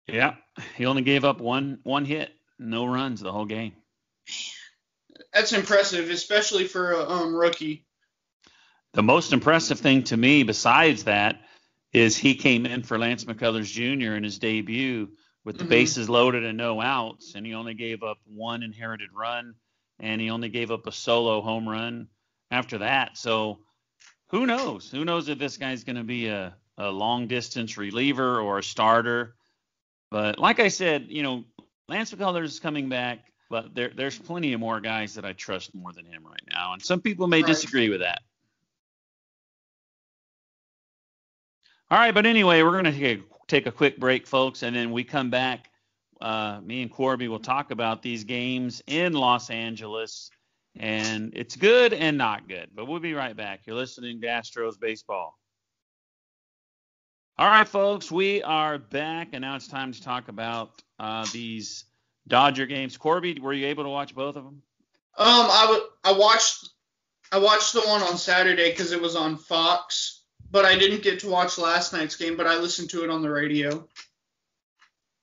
Yeah, 0.09 0.35
he 0.77 0.87
only 0.87 1.03
gave 1.03 1.25
up 1.25 1.41
one 1.41 1.79
one 1.85 2.05
hit, 2.05 2.33
no 2.59 2.85
runs 2.85 3.21
the 3.21 3.33
whole 3.33 3.45
game. 3.45 3.75
That's 5.33 5.53
impressive, 5.53 6.11
especially 6.11 6.67
for 6.67 6.93
a 6.93 7.09
um, 7.09 7.35
rookie. 7.35 7.87
The 8.93 9.03
most 9.03 9.33
impressive 9.33 9.79
thing 9.79 10.03
to 10.05 10.17
me, 10.17 10.43
besides 10.43 11.05
that, 11.05 11.41
is 11.93 12.17
he 12.17 12.35
came 12.35 12.67
in 12.67 12.83
for 12.83 12.99
Lance 12.99 13.25
McCullers 13.25 13.67
Jr. 13.71 14.15
in 14.15 14.25
his 14.25 14.39
debut 14.39 15.11
with 15.45 15.59
the 15.59 15.65
Mhm. 15.65 15.69
bases 15.69 16.09
loaded 16.09 16.45
and 16.45 16.57
no 16.57 16.81
outs, 16.81 17.35
and 17.35 17.45
he 17.45 17.55
only 17.55 17.75
gave 17.75 18.03
up 18.03 18.19
one 18.25 18.63
inherited 18.63 19.13
run, 19.13 19.55
and 19.99 20.21
he 20.21 20.31
only 20.31 20.49
gave 20.49 20.71
up 20.71 20.87
a 20.87 20.93
solo 20.93 21.41
home 21.43 21.69
run 21.69 22.09
after 22.51 22.79
that. 22.79 23.19
So 23.19 23.65
who 24.29 24.47
knows? 24.47 24.91
Who 24.91 25.05
knows 25.05 25.29
if 25.29 25.39
this 25.39 25.57
guy's 25.57 25.85
going 25.85 25.97
to 25.97 26.05
be 26.05 26.29
a, 26.29 26.57
a 26.79 26.91
long 26.91 27.27
distance 27.27 27.77
reliever 27.77 28.41
or 28.41 28.59
a 28.59 28.63
starter? 28.63 29.37
But 30.11 30.39
like 30.39 30.61
I 30.61 30.69
said, 30.69 31.07
you 31.09 31.23
know, 31.23 31.45
Lance 31.89 32.13
McCullers 32.13 32.45
is 32.45 32.61
coming 32.61 32.89
back, 32.89 33.33
but 33.51 33.75
there, 33.75 33.91
there's 33.95 34.19
plenty 34.19 34.53
of 34.55 34.61
more 34.61 34.81
guys 34.81 35.15
that 35.15 35.25
I 35.25 35.33
trust 35.35 35.75
more 35.75 35.93
than 35.93 36.07
him 36.07 36.25
right 36.25 36.43
now, 36.51 36.73
and 36.73 36.83
some 36.83 37.01
people 37.01 37.27
may 37.27 37.43
Right. 37.43 37.47
disagree 37.49 37.89
with 37.89 38.01
that. 38.01 38.23
All 41.93 41.99
right, 41.99 42.15
but 42.15 42.25
anyway, 42.25 42.63
we're 42.63 42.83
going 42.83 42.87
to 42.87 43.23
take 43.49 43.67
a, 43.67 43.71
quick 43.71 44.01
break, 44.01 44.27
folks, 44.27 44.63
and 44.63 44.75
then 44.75 44.93
we 44.93 45.05
come 45.05 45.29
back. 45.29 45.69
Uh, 46.23 46.59
me 46.65 46.81
and 46.81 46.91
Corby 46.91 47.29
will 47.29 47.39
talk 47.39 47.71
about 47.71 48.01
these 48.01 48.25
games 48.25 48.83
in 48.87 49.13
Los 49.13 49.51
Angeles, 49.51 50.31
and 50.75 51.35
it's 51.37 51.55
good 51.55 51.93
and 51.93 52.17
not 52.17 52.49
good. 52.49 52.71
But 52.75 52.87
we'll 52.87 52.99
be 52.99 53.13
right 53.13 53.37
back. 53.37 53.67
You're 53.67 53.77
listening 53.77 54.23
to 54.23 54.27
Astros 54.27 54.81
Baseball. 54.81 55.39
All 57.37 57.49
right, 57.49 57.69
folks, 57.69 58.11
we 58.11 58.43
are 58.43 58.79
back, 58.79 59.29
and 59.35 59.43
now 59.43 59.57
it's 59.57 59.69
time 59.69 59.93
to 59.93 60.03
talk 60.03 60.29
about 60.29 60.83
uh, 60.99 61.27
these 61.31 61.85
Dodger 62.27 62.65
games. 62.65 62.97
Corby, 62.97 63.39
were 63.39 63.53
you 63.53 63.67
able 63.67 63.85
to 63.85 63.91
watch 63.91 64.15
both 64.15 64.37
of 64.37 64.45
them? 64.45 64.63
Um, 65.19 65.27
I 65.29 65.65
w- 65.67 65.91
I 66.05 66.19
watched 66.19 66.71
I 67.33 67.39
watched 67.39 67.75
the 67.75 67.83
one 67.83 68.01
on 68.01 68.17
Saturday 68.17 68.71
because 68.71 68.93
it 68.93 69.03
was 69.03 69.15
on 69.15 69.37
Fox, 69.37 70.22
but 70.53 70.67
I 70.67 70.77
didn't 70.77 71.03
get 71.03 71.21
to 71.21 71.31
watch 71.31 71.59
last 71.59 71.93
night's 71.93 72.15
game. 72.15 72.37
But 72.37 72.47
I 72.47 72.59
listened 72.59 72.91
to 72.91 73.03
it 73.03 73.11
on 73.11 73.23
the 73.23 73.31
radio. 73.31 73.89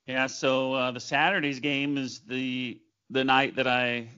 Yeah, 0.07 0.25
so 0.25 0.73
uh, 0.73 0.91
the 0.91 0.99
Saturday's 0.99 1.59
game 1.59 1.97
is 1.97 2.21
the 2.21 2.81
the 3.11 3.23
night 3.23 3.55
that 3.55 3.67
I 3.67 4.09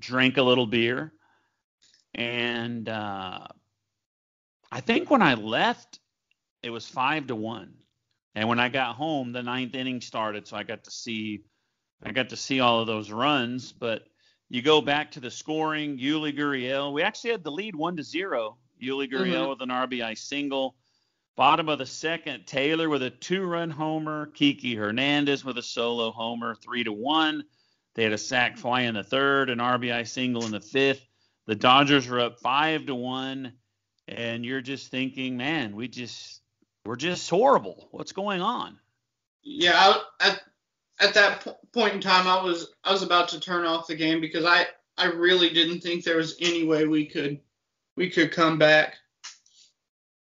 drank 0.00 0.36
a 0.36 0.42
little 0.42 0.66
beer, 0.66 1.12
and 2.14 2.88
uh, 2.88 3.48
I 4.70 4.80
think 4.80 5.10
when 5.10 5.22
I 5.22 5.34
left, 5.34 5.98
it 6.62 6.70
was 6.70 6.86
five 6.86 7.28
to 7.28 7.34
one, 7.34 7.72
and 8.34 8.48
when 8.50 8.60
I 8.60 8.68
got 8.68 8.96
home, 8.96 9.32
the 9.32 9.42
ninth 9.42 9.74
inning 9.74 10.02
started, 10.02 10.46
so 10.46 10.56
I 10.58 10.62
got 10.62 10.84
to 10.84 10.90
see 10.90 11.42
I 12.02 12.12
got 12.12 12.28
to 12.28 12.36
see 12.36 12.60
all 12.60 12.80
of 12.80 12.86
those 12.86 13.10
runs. 13.10 13.72
But 13.72 14.02
you 14.50 14.60
go 14.60 14.82
back 14.82 15.12
to 15.12 15.20
the 15.20 15.30
scoring, 15.30 15.98
Yuli 15.98 16.36
Gurriel, 16.36 16.92
we 16.92 17.02
actually 17.02 17.30
had 17.30 17.44
the 17.44 17.50
lead 17.50 17.74
one 17.74 17.96
to 17.96 18.02
zero. 18.02 18.58
Yuli 18.80 19.10
Gurriel 19.10 19.46
Mhm. 19.46 19.48
with 19.50 19.62
an 19.62 19.70
RBI 19.70 20.14
single. 20.14 20.76
Bottom 21.36 21.68
of 21.68 21.78
the 21.78 21.86
second, 21.86 22.46
Taylor 22.46 22.88
with 22.88 23.02
a 23.02 23.10
two-run 23.10 23.70
homer, 23.70 24.26
Kiki 24.26 24.74
Hernandez 24.74 25.44
with 25.44 25.56
a 25.58 25.62
solo 25.62 26.10
homer, 26.10 26.54
three 26.56 26.82
to 26.84 26.92
one. 26.92 27.44
They 27.94 28.02
had 28.02 28.12
a 28.12 28.18
sac 28.18 28.58
fly 28.58 28.82
in 28.82 28.94
the 28.94 29.04
third, 29.04 29.48
an 29.50 29.60
RBI 29.60 30.02
single 30.04 30.44
in 30.44 30.52
the 30.52 30.60
fifth. 30.60 31.04
The 31.46 31.54
Dodgers 31.54 32.08
were 32.08 32.20
up 32.20 32.40
five 32.40 32.86
to 32.86 32.94
one, 32.94 33.52
and 34.08 34.44
you're 34.44 34.60
just 34.60 34.90
thinking, 34.90 35.36
man, 35.36 35.74
we 35.76 35.88
just 35.88 36.42
we're 36.84 36.96
just 36.96 37.28
horrible. 37.28 37.88
What's 37.90 38.12
going 38.12 38.40
on? 38.40 38.78
Yeah, 39.42 39.74
I, 39.76 40.02
at 40.28 40.42
at 41.00 41.14
that 41.14 41.40
po- 41.42 41.58
point 41.72 41.94
in 41.94 42.00
time, 42.00 42.26
I 42.26 42.42
was 42.42 42.72
I 42.82 42.92
was 42.92 43.02
about 43.02 43.28
to 43.28 43.40
turn 43.40 43.64
off 43.64 43.86
the 43.86 43.94
game 43.94 44.20
because 44.20 44.44
I 44.44 44.66
I 44.96 45.06
really 45.06 45.50
didn't 45.50 45.80
think 45.80 46.02
there 46.04 46.16
was 46.16 46.36
any 46.40 46.64
way 46.64 46.86
we 46.86 47.06
could 47.06 47.40
we 47.98 48.08
could 48.08 48.30
come 48.30 48.58
back. 48.58 48.96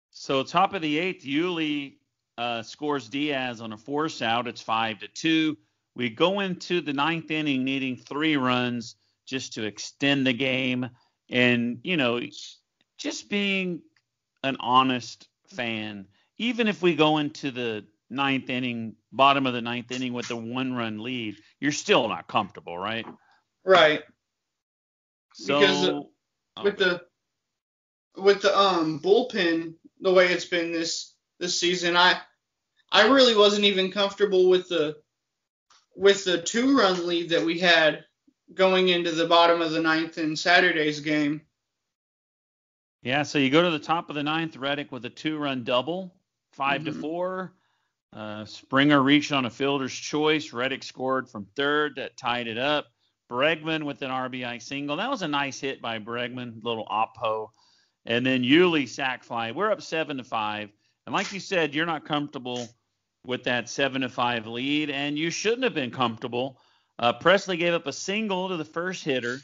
So 0.09 0.43
top 0.43 0.73
of 0.73 0.81
the 0.81 0.97
eighth, 0.97 1.23
Yuli 1.23 1.97
uh, 2.35 2.63
scores 2.63 3.07
Diaz 3.09 3.61
on 3.61 3.73
a 3.73 3.77
force 3.77 4.23
out. 4.23 4.47
It's 4.47 4.61
five 4.61 4.99
to 4.99 5.07
two. 5.07 5.55
We 5.95 6.09
go 6.09 6.39
into 6.39 6.81
the 6.81 6.93
ninth 6.93 7.29
inning 7.29 7.63
needing 7.63 7.95
three 7.95 8.37
runs 8.37 8.95
just 9.27 9.53
to 9.53 9.65
extend 9.65 10.25
the 10.25 10.33
game, 10.33 10.89
and 11.29 11.79
you 11.83 11.95
know, 11.95 12.19
just 12.97 13.29
being 13.29 13.83
an 14.43 14.57
honest 14.59 15.27
fan. 15.49 16.07
Even 16.39 16.67
if 16.67 16.81
we 16.81 16.95
go 16.95 17.19
into 17.19 17.51
the 17.51 17.85
ninth 18.09 18.49
inning, 18.49 18.95
bottom 19.11 19.45
of 19.45 19.53
the 19.53 19.61
ninth 19.61 19.91
inning 19.91 20.13
with 20.13 20.31
a 20.31 20.35
one-run 20.35 21.03
lead, 21.03 21.35
you're 21.59 21.71
still 21.71 22.07
not 22.07 22.27
comfortable, 22.27 22.77
right? 22.77 23.05
Right. 23.63 24.01
So 25.33 25.59
Because, 25.59 26.03
with 26.63 26.77
the 26.77 27.01
with 28.17 28.41
the 28.41 28.57
um 28.57 28.99
bullpen 28.99 29.75
the 30.01 30.11
way 30.13 30.27
it's 30.27 30.45
been 30.45 30.71
this 30.71 31.13
this 31.39 31.59
season 31.59 31.95
I 31.95 32.19
I 32.91 33.07
really 33.07 33.35
wasn't 33.35 33.65
even 33.65 33.91
comfortable 33.91 34.49
with 34.49 34.67
the 34.69 34.97
with 35.95 36.23
the 36.25 36.41
two 36.41 36.77
run 36.77 37.05
lead 37.07 37.29
that 37.29 37.45
we 37.45 37.59
had 37.59 38.05
going 38.53 38.89
into 38.89 39.11
the 39.11 39.27
bottom 39.27 39.61
of 39.61 39.71
the 39.71 39.81
ninth 39.81 40.17
in 40.17 40.35
Saturday's 40.35 41.01
game. 41.01 41.41
Yeah, 43.03 43.23
so 43.23 43.37
you 43.37 43.49
go 43.49 43.63
to 43.63 43.69
the 43.69 43.79
top 43.79 44.09
of 44.09 44.15
the 44.15 44.23
ninth, 44.23 44.57
Reddick 44.57 44.91
with 44.91 45.05
a 45.05 45.09
two-run 45.09 45.63
double, 45.63 46.13
5 46.53 46.85
to 46.85 46.91
Mhm. 46.91 47.01
four. 47.01 47.53
Uh, 48.11 48.43
Springer 48.45 49.01
reached 49.01 49.31
on 49.31 49.45
a 49.45 49.49
fielder's 49.49 49.93
choice. 49.93 50.51
Reddick 50.51 50.83
scored 50.83 51.29
from 51.29 51.45
third 51.55 51.95
that 51.97 52.17
tied 52.17 52.47
it 52.47 52.57
up. 52.57 52.87
Bregman 53.29 53.83
with 53.83 54.01
an 54.01 54.09
RBI 54.09 54.57
single. 54.57 54.97
That 54.97 55.11
was 55.11 55.21
a 55.21 55.27
nice 55.27 55.59
hit 55.59 55.81
by 55.81 55.99
Bregman, 55.99 56.63
little 56.63 56.87
oppo. 56.87 57.51
And 58.05 58.25
then 58.25 58.43
Yuli 58.43 58.87
sac 58.87 59.23
fly. 59.23 59.51
We're 59.51 59.71
up 59.71 59.81
seven 59.81 60.17
to 60.17 60.23
five. 60.23 60.69
And 61.05 61.13
like 61.13 61.31
you 61.33 61.39
said, 61.39 61.75
you're 61.75 61.85
not 61.85 62.05
comfortable 62.05 62.75
with 63.25 63.43
that 63.43 63.69
seven 63.69 64.01
to 64.01 64.09
five 64.09 64.47
lead, 64.47 64.89
and 64.89 65.17
you 65.17 65.29
shouldn't 65.29 65.63
have 65.63 65.73
been 65.73 65.91
comfortable. 65.91 66.59
Uh, 66.97 67.13
Pressly 67.13 67.57
gave 67.57 67.73
up 67.73 67.87
a 67.87 67.93
single 67.93 68.49
to 68.49 68.57
the 68.57 68.65
first 68.65 69.03
hitter, 69.03 69.39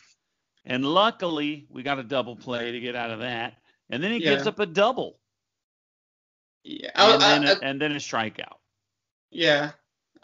and 0.66 0.86
luckily 0.86 1.68
we 1.70 1.84
got 1.84 2.00
a 2.00 2.04
double 2.04 2.36
play 2.36 2.72
to 2.72 2.80
get 2.80 2.96
out 2.96 3.12
of 3.12 3.20
that. 3.20 3.56
And 3.90 4.04
then 4.04 4.12
he 4.12 4.20
Yeah. 4.20 4.32
gives 4.32 4.48
up 4.48 4.60
a 4.60 4.66
double, 4.66 5.20
Yeah, 6.64 6.92
I, 6.96 7.14
and, 7.14 7.24
I, 7.24 7.28
then, 7.28 7.44
I, 7.46 7.52
a, 7.52 7.56
and 7.62 7.82
then 7.82 7.92
a 7.92 7.96
strikeout. 7.96 8.58
yeah. 9.32 9.72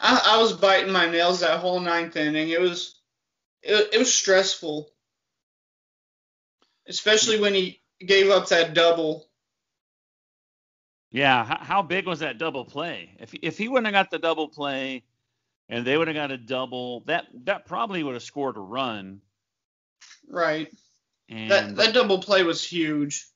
I, 0.00 0.36
I 0.36 0.42
was 0.42 0.54
biting 0.54 0.92
my 0.92 1.06
nails 1.06 1.40
that 1.40 1.60
whole 1.60 1.78
ninth 1.78 2.16
inning. 2.16 2.48
It 2.48 2.60
was 2.60 3.00
it, 3.62 3.90
it 3.92 3.98
was 3.98 4.12
stressful, 4.12 4.90
especially 6.88 7.38
when 7.40 7.54
he 7.54 7.81
gave 8.02 8.30
up 8.30 8.48
that 8.48 8.74
double. 8.74 9.28
Yeah, 11.10 11.44
how, 11.44 11.58
how 11.60 11.82
big 11.82 12.06
was 12.06 12.20
that 12.20 12.38
double 12.38 12.64
play? 12.64 13.10
If 13.20 13.34
if 13.42 13.58
he 13.58 13.68
wouldn't 13.68 13.86
have 13.86 14.04
got 14.04 14.10
the 14.10 14.18
double 14.18 14.48
play, 14.48 15.04
and 15.68 15.84
they 15.84 15.96
would 15.96 16.08
have 16.08 16.16
got 16.16 16.30
a 16.30 16.38
double, 16.38 17.00
that 17.00 17.26
that 17.44 17.66
probably 17.66 18.02
would 18.02 18.14
have 18.14 18.22
scored 18.22 18.56
a 18.56 18.60
run. 18.60 19.20
Right. 20.28 20.68
And 21.28 21.50
That 21.50 21.76
that 21.76 21.94
double 21.94 22.18
play 22.18 22.42
was 22.42 22.64
huge. 22.64 23.26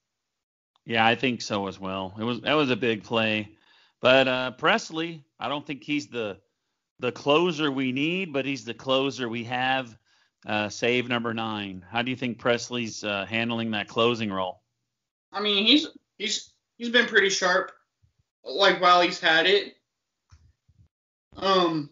Yeah, 0.84 1.04
I 1.04 1.16
think 1.16 1.42
so 1.42 1.66
as 1.66 1.80
well. 1.80 2.14
It 2.18 2.24
was 2.24 2.40
that 2.42 2.54
was 2.54 2.70
a 2.70 2.76
big 2.76 3.04
play. 3.04 3.56
But 4.00 4.28
uh, 4.28 4.52
Pressly, 4.58 5.24
I 5.38 5.48
don't 5.48 5.66
think 5.66 5.82
he's 5.82 6.08
the 6.08 6.38
the 7.00 7.12
closer 7.12 7.70
we 7.70 7.92
need, 7.92 8.32
but 8.32 8.46
he's 8.46 8.64
the 8.64 8.74
closer 8.74 9.28
we 9.28 9.44
have. 9.44 9.96
Uh, 10.46 10.68
save 10.68 11.08
number 11.08 11.34
nine. 11.34 11.84
How 11.90 12.02
do 12.02 12.10
you 12.10 12.16
think 12.16 12.38
Pressly's 12.38 13.02
uh, 13.02 13.26
handling 13.26 13.72
that 13.72 13.88
closing 13.88 14.32
role? 14.32 14.60
I 15.32 15.40
mean, 15.40 15.66
he's 15.66 15.88
he's 16.18 16.52
he's 16.78 16.90
been 16.90 17.06
pretty 17.06 17.30
sharp, 17.30 17.72
like 18.44 18.80
while 18.80 19.00
he's 19.00 19.18
had 19.18 19.46
it. 19.46 19.74
Um, 21.36 21.90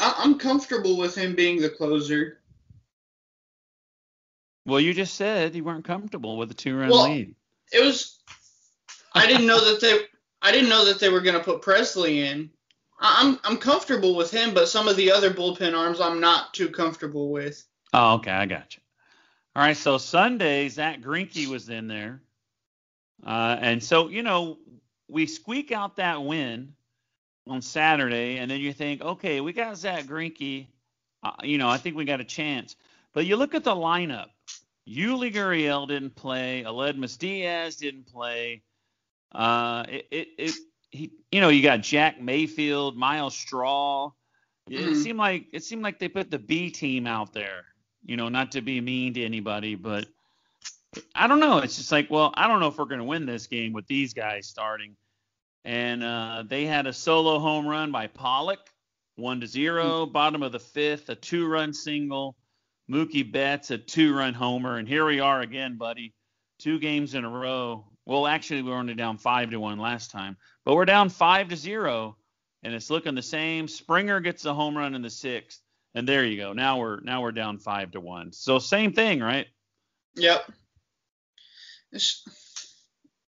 I, 0.00 0.14
I'm 0.18 0.38
comfortable 0.38 0.96
with 0.96 1.14
him 1.14 1.34
being 1.34 1.60
the 1.60 1.68
closer. 1.68 2.40
Well, 4.64 4.80
you 4.80 4.94
just 4.94 5.14
said 5.14 5.54
you 5.54 5.64
weren't 5.64 5.84
comfortable 5.84 6.36
with 6.36 6.50
a 6.50 6.54
two-run 6.54 6.88
Well, 6.88 7.10
lead. 7.10 7.34
It 7.72 7.84
was. 7.84 8.18
I 9.14 9.26
didn't 9.26 9.46
know 9.46 9.72
that 9.72 9.80
they. 9.82 9.98
I 10.40 10.50
didn't 10.50 10.70
know 10.70 10.86
that 10.86 10.98
they 10.98 11.10
were 11.10 11.20
gonna 11.20 11.40
put 11.40 11.60
Pressly 11.60 12.16
in. 12.16 12.50
I'm 13.00 13.38
I'm 13.44 13.56
comfortable 13.56 14.16
with 14.16 14.30
him, 14.30 14.54
but 14.54 14.68
some 14.68 14.88
of 14.88 14.96
the 14.96 15.12
other 15.12 15.30
bullpen 15.30 15.76
arms 15.76 16.00
I'm 16.00 16.20
not 16.20 16.52
too 16.54 16.68
comfortable 16.68 17.30
with. 17.30 17.64
Oh, 17.92 18.14
okay, 18.14 18.32
I 18.32 18.46
got 18.46 18.76
you. 18.76 18.82
All 19.54 19.62
right, 19.62 19.76
so 19.76 19.98
Sunday, 19.98 20.68
Zach 20.68 21.00
Greinke 21.00 21.46
was 21.46 21.68
in 21.68 21.88
there, 21.88 22.20
uh, 23.26 23.56
and 23.60 23.82
so 23.82 24.08
you 24.08 24.22
know 24.22 24.58
we 25.08 25.26
squeak 25.26 25.72
out 25.72 25.96
that 25.96 26.22
win 26.22 26.74
on 27.46 27.62
Saturday, 27.62 28.38
and 28.38 28.50
then 28.50 28.60
you 28.60 28.72
think, 28.72 29.00
okay, 29.00 29.40
we 29.40 29.52
got 29.52 29.76
Zach 29.76 30.04
Greinke, 30.04 30.66
uh, 31.22 31.32
you 31.42 31.58
know, 31.58 31.68
I 31.68 31.78
think 31.78 31.96
we 31.96 32.04
got 32.04 32.20
a 32.20 32.24
chance. 32.24 32.76
But 33.14 33.26
you 33.26 33.36
look 33.36 33.54
at 33.54 33.64
the 33.64 33.74
lineup. 33.74 34.26
Yuli 34.86 35.32
Gurriel 35.32 35.86
didn't 35.88 36.14
play. 36.14 36.62
Aledmys 36.66 37.18
Diaz 37.18 37.76
didn't 37.76 38.06
play. 38.06 38.62
Uh, 39.32 39.84
it, 39.88 40.06
it, 40.10 40.28
it 40.38 40.54
he, 40.90 41.12
you 41.30 41.40
know, 41.40 41.48
you 41.48 41.62
got 41.62 41.80
Jack 41.82 42.20
Mayfield, 42.20 42.96
Myles 42.96 43.36
Straw. 43.36 44.12
It 44.70 44.80
Mhm. 44.80 45.02
seemed 45.02 45.18
like 45.18 45.46
it 45.52 45.64
seemed 45.64 45.82
like 45.82 45.98
they 45.98 46.08
put 46.08 46.30
the 46.30 46.38
B 46.38 46.70
team 46.70 47.06
out 47.06 47.32
there. 47.32 47.64
You 48.04 48.16
know, 48.16 48.28
not 48.28 48.52
to 48.52 48.60
be 48.60 48.80
mean 48.80 49.14
to 49.14 49.24
anybody, 49.24 49.74
but 49.74 50.06
I 51.14 51.26
don't 51.26 51.40
know. 51.40 51.58
It's 51.58 51.76
just 51.76 51.92
like, 51.92 52.10
well, 52.10 52.32
I 52.34 52.46
don't 52.46 52.60
know 52.60 52.68
if 52.68 52.78
we're 52.78 52.86
going 52.86 53.00
to 53.00 53.04
win 53.04 53.26
this 53.26 53.46
game 53.46 53.72
with 53.72 53.86
these 53.86 54.14
guys 54.14 54.46
starting. 54.46 54.96
And 55.64 56.02
uh, 56.02 56.44
they 56.46 56.64
had 56.64 56.86
a 56.86 56.92
solo 56.92 57.38
home 57.38 57.66
run 57.66 57.92
by 57.92 58.06
Pollock, 58.06 58.60
one 59.16 59.40
to 59.40 59.46
zero. 59.46 60.06
Bottom 60.06 60.42
of 60.42 60.52
the 60.52 60.60
fifth, 60.60 61.08
a 61.10 61.14
two-run 61.14 61.74
single. 61.74 62.36
Mookie 62.90 63.30
Betts, 63.30 63.70
a 63.70 63.76
two-run 63.76 64.32
homer, 64.32 64.78
and 64.78 64.88
here 64.88 65.04
we 65.04 65.20
are 65.20 65.42
again, 65.42 65.76
buddy. 65.76 66.14
Two 66.58 66.78
games 66.78 67.14
in 67.14 67.24
a 67.24 67.28
row. 67.28 67.84
Well, 68.08 68.26
actually, 68.26 68.62
we 68.62 68.70
were 68.70 68.78
only 68.78 68.94
down 68.94 69.18
five 69.18 69.50
to 69.50 69.60
one 69.60 69.78
last 69.78 70.10
time, 70.10 70.38
but 70.64 70.74
we're 70.74 70.86
down 70.86 71.10
five 71.10 71.50
to 71.50 71.56
zero, 71.56 72.16
and 72.62 72.72
it's 72.72 72.88
looking 72.88 73.14
the 73.14 73.20
same. 73.20 73.68
Springer 73.68 74.18
gets 74.20 74.46
a 74.46 74.54
home 74.54 74.78
run 74.78 74.94
in 74.94 75.02
the 75.02 75.10
sixth, 75.10 75.60
and 75.94 76.08
there 76.08 76.24
you 76.24 76.38
go. 76.38 76.54
Now 76.54 76.78
we're 76.78 77.00
now 77.00 77.20
we're 77.20 77.32
down 77.32 77.58
five 77.58 77.90
to 77.90 78.00
one. 78.00 78.32
So 78.32 78.58
same 78.58 78.94
thing, 78.94 79.20
right? 79.20 79.46
Yep. 80.16 80.50
It's, 81.92 82.26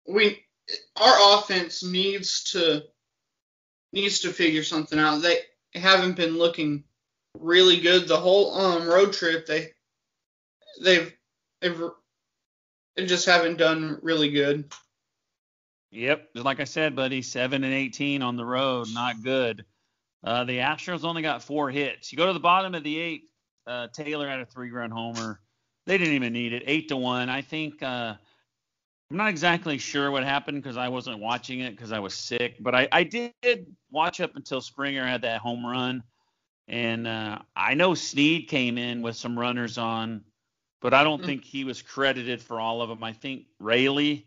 we 0.08 0.46
our 0.96 1.38
offense 1.38 1.84
needs 1.84 2.44
to 2.52 2.84
needs 3.92 4.20
to 4.20 4.32
figure 4.32 4.64
something 4.64 4.98
out. 4.98 5.20
They 5.20 5.40
haven't 5.74 6.16
been 6.16 6.38
looking 6.38 6.84
really 7.38 7.80
good 7.80 8.08
the 8.08 8.16
whole 8.16 8.54
um 8.54 8.88
road 8.88 9.12
trip. 9.12 9.44
They 9.44 9.72
they've 10.82 11.12
they've 11.60 11.78
they 13.00 13.06
just 13.06 13.26
haven't 13.26 13.56
done 13.56 13.98
really 14.02 14.30
good. 14.30 14.72
Yep. 15.90 16.28
Like 16.34 16.60
I 16.60 16.64
said, 16.64 16.94
buddy, 16.94 17.22
seven 17.22 17.64
and 17.64 17.74
eighteen 17.74 18.22
on 18.22 18.36
the 18.36 18.44
road, 18.44 18.88
not 18.92 19.22
good. 19.22 19.64
Uh, 20.22 20.44
the 20.44 20.58
Astros 20.58 21.04
only 21.04 21.22
got 21.22 21.42
four 21.42 21.70
hits. 21.70 22.12
You 22.12 22.18
go 22.18 22.26
to 22.26 22.32
the 22.32 22.40
bottom 22.40 22.74
of 22.74 22.84
the 22.84 22.98
eighth. 22.98 23.24
Uh, 23.66 23.88
Taylor 23.88 24.28
had 24.28 24.40
a 24.40 24.46
three-run 24.46 24.90
homer. 24.90 25.40
They 25.86 25.96
didn't 25.96 26.14
even 26.14 26.32
need 26.32 26.52
it. 26.52 26.62
Eight 26.66 26.88
to 26.88 26.96
one. 26.96 27.28
I 27.28 27.42
think. 27.42 27.82
Uh, 27.82 28.14
I'm 29.10 29.16
not 29.16 29.30
exactly 29.30 29.78
sure 29.78 30.12
what 30.12 30.22
happened 30.22 30.62
because 30.62 30.76
I 30.76 30.88
wasn't 30.88 31.18
watching 31.18 31.58
it 31.60 31.72
because 31.72 31.90
I 31.90 31.98
was 31.98 32.14
sick, 32.14 32.58
but 32.60 32.76
I, 32.76 32.86
I 32.92 33.02
did 33.02 33.34
watch 33.90 34.20
up 34.20 34.36
until 34.36 34.60
Springer 34.60 35.04
had 35.04 35.22
that 35.22 35.40
home 35.40 35.66
run. 35.66 36.04
And 36.68 37.08
uh, 37.08 37.40
I 37.56 37.74
know 37.74 37.94
Sneed 37.94 38.46
came 38.46 38.78
in 38.78 39.02
with 39.02 39.16
some 39.16 39.36
runners 39.36 39.78
on, 39.78 40.22
but 40.80 40.94
I 40.94 41.04
don't 41.04 41.22
Mm. 41.22 41.26
think 41.26 41.44
he 41.44 41.64
was 41.64 41.82
credited 41.82 42.42
for 42.42 42.60
all 42.60 42.82
of 42.82 42.88
them. 42.88 43.02
I 43.04 43.12
think 43.12 43.46
Raley 43.58 44.26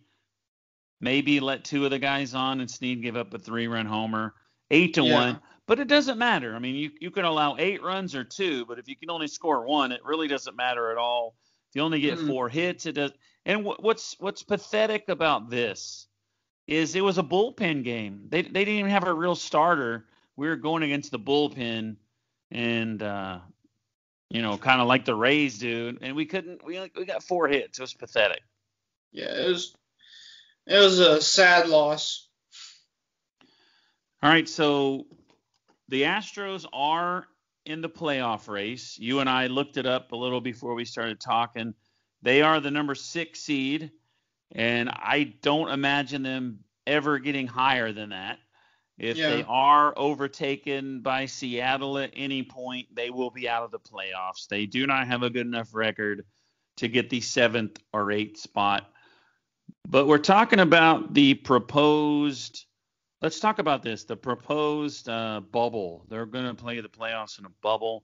maybe 1.01 1.39
let 1.39 1.65
two 1.65 1.85
of 1.85 1.91
the 1.91 1.99
guys 1.99 2.33
on 2.33 2.61
and 2.61 2.69
Sneed 2.69 3.01
give 3.01 3.17
up 3.17 3.33
a 3.33 3.39
three 3.39 3.67
run 3.67 3.85
homer. 3.85 4.33
Eight 4.71 4.95
to 4.95 5.03
Yeah. 5.03 5.13
one. 5.13 5.41
But 5.65 5.79
it 5.79 5.87
doesn't 5.87 6.17
matter. 6.17 6.55
I 6.55 6.59
mean, 6.59 6.75
you, 6.75 6.91
you 6.99 7.11
can 7.11 7.25
allow 7.25 7.55
eight 7.57 7.81
runs 7.81 8.15
or 8.15 8.23
two, 8.23 8.65
but 8.65 8.79
if 8.79 8.87
you 8.87 8.95
can 8.97 9.09
only 9.09 9.27
score 9.27 9.65
one, 9.65 9.91
it 9.91 10.03
really 10.03 10.27
doesn't 10.27 10.55
matter 10.57 10.91
at 10.91 10.97
all. 10.97 11.35
If 11.69 11.75
you 11.75 11.81
only 11.81 12.01
get 12.01 12.19
Mhm. 12.19 12.27
four 12.27 12.49
hits, 12.49 12.85
it 12.85 12.93
does. 12.93 13.11
And 13.45 13.63
what, 13.63 13.81
what's 13.81 14.15
what's 14.19 14.43
pathetic 14.43 15.09
about 15.09 15.49
this 15.49 16.07
is 16.67 16.95
it 16.95 17.01
was 17.01 17.17
a 17.17 17.23
bullpen 17.23 17.83
game. 17.83 18.25
They 18.29 18.41
they 18.41 18.65
didn't 18.65 18.79
even 18.79 18.91
have 18.91 19.05
a 19.07 19.13
real 19.13 19.35
starter. 19.35 20.05
We 20.35 20.47
were 20.47 20.55
going 20.55 20.83
against 20.83 21.11
the 21.11 21.19
bullpen, 21.19 21.97
and 22.51 23.03
uh, 23.03 23.39
you 24.33 24.41
know, 24.41 24.57
kind 24.57 24.81
of 24.81 24.87
like 24.87 25.05
the 25.05 25.13
Rays 25.13 25.59
do, 25.59 25.95
and 26.01 26.15
we 26.15 26.25
couldn't. 26.25 26.65
We 26.65 26.79
we 26.97 27.05
got 27.05 27.23
four 27.23 27.47
hits. 27.47 27.77
It 27.77 27.83
was 27.83 27.93
pathetic. 27.93 28.41
Yeah, 29.11 29.31
it 29.31 29.47
was 29.47 29.75
it 30.65 30.79
was 30.79 30.99
a 30.99 31.21
sad 31.21 31.69
loss. 31.69 32.27
All 34.23 34.29
right, 34.29 34.49
so 34.49 35.05
the 35.89 36.01
Astros 36.01 36.65
are 36.73 37.27
in 37.67 37.81
the 37.81 37.89
playoff 37.89 38.47
race. 38.47 38.97
You 38.97 39.19
and 39.19 39.29
I 39.29 39.47
looked 39.47 39.77
it 39.77 39.85
up 39.85 40.11
a 40.11 40.15
little 40.15 40.41
before 40.41 40.73
we 40.73 40.85
started 40.85 41.19
talking. 41.19 41.75
They 42.23 42.41
are 42.41 42.59
the 42.59 42.71
number 42.71 42.95
six 42.95 43.41
seed, 43.41 43.91
and 44.51 44.89
I 44.89 45.35
don't 45.43 45.69
imagine 45.69 46.23
them 46.23 46.59
ever 46.87 47.19
getting 47.19 47.45
higher 47.45 47.91
than 47.91 48.09
that. 48.09 48.39
If 48.97 49.17
Yeah. 49.17 49.29
they 49.29 49.43
are 49.43 49.93
overtaken 49.97 51.01
by 51.01 51.25
Seattle 51.25 51.97
at 51.97 52.11
any 52.13 52.43
point, 52.43 52.93
they 52.93 53.09
will 53.09 53.31
be 53.31 53.49
out 53.49 53.63
of 53.63 53.71
the 53.71 53.79
playoffs. 53.79 54.47
They 54.47 54.65
do 54.65 54.85
not 54.85 55.07
have 55.07 55.23
a 55.23 55.29
good 55.29 55.47
enough 55.47 55.73
record 55.73 56.25
to 56.77 56.87
get 56.87 57.09
the 57.09 57.21
seventh 57.21 57.79
or 57.91 58.11
eighth 58.11 58.39
spot. 58.39 58.91
But 59.87 60.07
we're 60.07 60.17
talking 60.17 60.59
about 60.59 61.13
the 61.13 61.33
proposed 61.35 62.65
Let's 63.23 63.39
talk 63.39 63.59
about 63.59 63.83
this. 63.83 64.03
The 64.03 64.17
proposed 64.17 65.07
uh, 65.07 65.39
bubble. 65.39 66.05
They're 66.09 66.25
going 66.25 66.43
to 66.43 66.53
play 66.53 66.81
the 66.81 66.89
playoffs 66.89 67.39
in 67.39 67.45
a 67.45 67.49
bubble. 67.61 68.03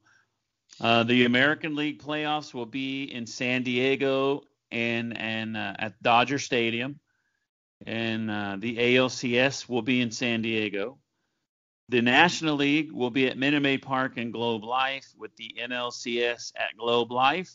Uh, 0.80 1.04
the 1.04 1.26
American 1.26 1.76
League 1.76 2.02
playoffs 2.02 2.54
will 2.54 2.66
be 2.66 3.04
in 3.04 3.28
San 3.28 3.64
Diego 3.64 4.44
and 4.72 5.18
and 5.18 5.58
uh, 5.58 5.74
at 5.78 6.02
Dodger 6.02 6.40
Stadium, 6.40 7.02
and 7.86 8.30
uh, 8.30 8.58
the 8.60 8.78
ALCS 8.78 9.70
will 9.70 9.82
be 9.82 10.02
in 10.02 10.12
San 10.12 10.42
Diego. 10.42 10.98
The 11.90 12.02
National 12.02 12.56
League 12.56 12.92
will 12.92 13.10
be 13.10 13.28
at 13.28 13.38
Minute 13.38 13.62
Maid 13.62 13.82
Park 13.82 14.18
and 14.18 14.32
Globe 14.32 14.64
Life, 14.64 15.08
with 15.18 15.36
the 15.38 15.56
NLCS 15.60 16.54
at 16.56 16.78
Globe 16.78 17.12
Life, 17.12 17.52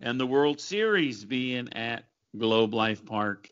and 0.00 0.18
the 0.18 0.26
World 0.26 0.60
Series 0.60 1.24
being 1.24 1.72
at 1.74 2.04
Globe 2.36 2.72
Life 2.72 3.04
Park 3.04 3.48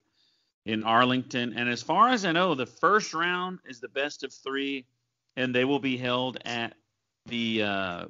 in 0.65 0.85
Arlington. 0.85 1.53
And 1.55 1.69
as 1.69 1.83
far 1.83 2.11
as 2.11 2.25
I 2.25 2.33
know, 2.33 2.55
the 2.55 2.67
first 2.67 3.13
round 3.15 3.59
is 3.67 3.81
the 3.81 3.89
best 3.89 4.25
of 4.25 4.33
three, 4.33 4.87
and 5.37 5.55
they 5.55 5.65
will 5.65 5.81
be 5.81 5.97
held 5.97 6.39
at 6.45 6.75
the 7.27 7.63
uh, 7.63 8.05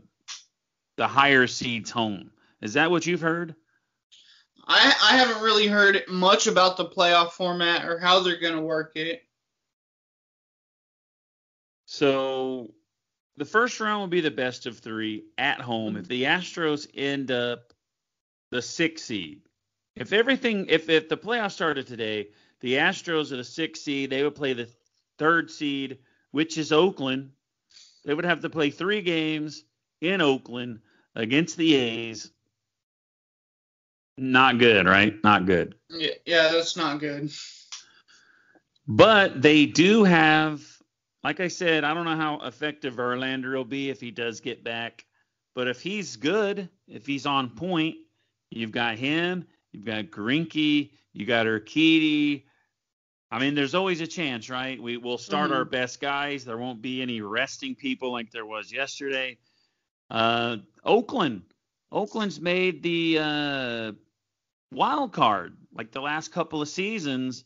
the 0.96 1.09
higher 1.09 1.46
seeds 1.46 1.90
home. 1.90 2.31
Is 2.61 2.75
that 2.75 2.90
what 2.90 3.07
you've 3.07 3.20
heard? 3.20 3.55
I 4.66 4.94
I 5.03 5.16
haven't 5.16 5.42
really 5.42 5.66
heard 5.66 6.03
much 6.09 6.46
about 6.46 6.77
the 6.77 6.87
playoff 6.87 7.33
format 7.33 7.88
or 7.88 7.98
how 7.98 8.20
they're 8.20 8.40
gonna 8.40 8.62
work 8.62 8.92
it. 8.96 9.22
So 11.87 12.72
the 13.37 13.44
first 13.44 13.81
round 13.81 14.01
will 14.01 14.09
be 14.09 14.20
the 14.20 14.31
best 14.31 14.66
of 14.66 14.79
three 14.79 15.25
at 15.38 15.61
home. 15.61 15.96
If 15.96 16.09
the 16.09 16.25
Astros 16.25 16.87
end 16.94 17.31
up 17.31 17.72
the 18.51 18.62
sixth 18.62 19.07
seed, 19.07 19.42
if 19.96 20.12
everything, 20.12 20.66
if 20.68 20.88
if 20.88 21.09
the 21.09 21.16
playoffs 21.16 21.53
started 21.53 21.87
today, 21.87 22.29
the 22.61 22.75
Astros 22.75 23.33
are 23.33 23.37
the 23.37 23.44
sixth 23.44 23.83
seed. 23.83 24.11
They 24.11 24.22
would 24.22 24.35
play 24.35 24.53
the 24.53 24.68
third 25.18 25.51
seed, 25.51 25.98
which 26.31 26.57
is 26.57 26.72
Oakland. 26.72 27.33
They 28.05 28.14
would 28.14 28.25
have 28.25 28.40
to 28.40 28.51
play 28.51 28.70
three 28.70 29.03
games 29.03 29.64
in 30.01 30.20
Oakland 30.20 30.81
against 31.14 31.57
the 31.57 31.75
A's. 31.75 32.31
Not 34.22 34.58
good, 34.58 34.87
right? 34.87 35.16
Not 35.24 35.46
good. 35.46 35.74
Yeah, 35.90 36.12
yeah, 36.26 36.48
that's 36.52 36.76
not 36.76 37.00
good. 37.00 37.32
But 38.87 39.42
they 39.42 39.66
do 39.66 40.04
have, 40.04 40.62
like 41.24 41.40
I 41.40 41.48
said, 41.48 41.82
I 41.82 41.92
don't 41.92 42.04
know 42.04 42.16
how 42.16 42.38
effective 42.42 42.94
Verlander 42.94 43.56
will 43.56 43.64
be 43.64 43.90
if 43.90 44.00
he 44.00 44.12
does 44.12 44.38
get 44.38 44.62
back. 44.62 45.04
But 45.56 45.66
if 45.66 45.80
he's 45.80 46.14
good, 46.14 46.68
if 46.87 47.04
he's 47.04 47.26
on 47.26 47.50
point, 47.50 47.96
you've 48.50 48.70
got 48.70 48.96
him, 48.96 49.44
you've 49.72 49.85
got 49.85 50.04
Greinke, 50.04 50.92
you 51.12 51.26
got 51.26 51.46
Urquidy. 51.46 52.44
I 53.32 53.40
mean, 53.40 53.56
there's 53.56 53.74
always 53.74 54.00
a 54.02 54.06
chance, 54.06 54.48
right? 54.48 54.80
We 54.80 54.98
will 54.98 55.18
start 55.18 55.50
Mhm. 55.50 55.54
our 55.56 55.64
best 55.64 56.00
guys. 56.00 56.44
There 56.44 56.58
won't 56.58 56.80
be 56.80 57.02
any 57.02 57.22
resting 57.22 57.74
people 57.74 58.12
like 58.12 58.30
there 58.30 58.46
was 58.46 58.72
yesterday. 58.72 59.38
Uh, 60.11 60.58
Oakland, 60.85 61.42
Oakland's 61.90 62.40
made 62.40 62.82
the 62.82 63.18
uh, 63.18 63.92
wild 64.72 65.12
card 65.12 65.56
like 65.74 65.92
the 65.92 66.00
last 66.00 66.32
couple 66.32 66.62
of 66.62 66.68
seasons, 66.68 67.44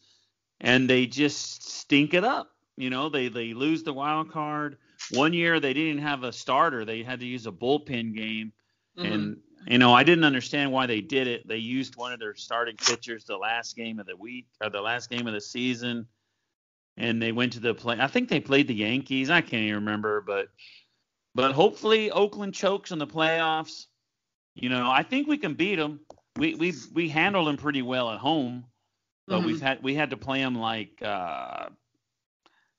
and 0.60 0.88
they 0.88 1.06
just 1.06 1.68
stink 1.70 2.14
it 2.14 2.24
up. 2.24 2.50
You 2.76 2.90
know, 2.90 3.08
they 3.08 3.28
they 3.28 3.54
lose 3.54 3.82
the 3.82 3.92
wild 3.92 4.30
card. 4.30 4.78
One 5.12 5.32
year 5.32 5.60
they 5.60 5.72
didn't 5.72 6.02
have 6.02 6.24
a 6.24 6.32
starter; 6.32 6.84
they 6.84 7.02
had 7.02 7.20
to 7.20 7.26
use 7.26 7.46
a 7.46 7.52
bullpen 7.52 8.14
game, 8.16 8.52
Mhm. 8.98 9.12
and 9.12 9.36
you 9.66 9.78
know 9.78 9.92
I 9.94 10.04
didn't 10.04 10.24
understand 10.24 10.72
why 10.72 10.86
they 10.86 11.00
did 11.00 11.26
it. 11.26 11.46
They 11.46 11.58
used 11.58 11.96
one 11.96 12.12
of 12.12 12.20
their 12.20 12.34
starting 12.34 12.76
pitchers 12.76 13.24
the 13.24 13.36
last 13.36 13.76
game 13.76 13.98
of 13.98 14.06
the 14.06 14.16
week 14.16 14.46
or 14.60 14.70
the 14.70 14.80
last 14.80 15.10
game 15.10 15.26
of 15.26 15.32
the 15.34 15.40
season, 15.40 16.06
and 16.96 17.20
they 17.20 17.32
went 17.32 17.52
to 17.54 17.60
the 17.60 17.74
play. 17.74 17.98
I 18.00 18.06
think 18.06 18.28
they 18.28 18.40
played 18.40 18.68
the 18.68 18.74
Yankees. 18.74 19.30
I 19.30 19.40
can't 19.40 19.62
even 19.64 19.76
remember, 19.76 20.20
but 20.20 20.48
but 21.34 21.52
hopefully 21.52 22.10
Oakland 22.10 22.54
chokes 22.54 22.92
in 22.92 22.98
the 22.98 23.06
playoffs. 23.06 23.86
You 24.54 24.70
know, 24.70 24.90
I 24.90 25.02
think 25.02 25.28
we 25.28 25.36
can 25.36 25.54
beat 25.54 25.76
them. 25.76 26.00
We 26.36 26.54
we 26.54 26.74
we 26.92 27.08
handled 27.08 27.48
them 27.48 27.56
pretty 27.56 27.82
well 27.82 28.10
at 28.10 28.18
home, 28.18 28.66
but 29.26 29.40
Mhm. 29.40 29.46
we've 29.46 29.60
had 29.60 29.82
we 29.82 29.94
had 29.94 30.10
to 30.10 30.16
play 30.16 30.40
them 30.40 30.54
like 30.56 31.00
uh, 31.02 31.68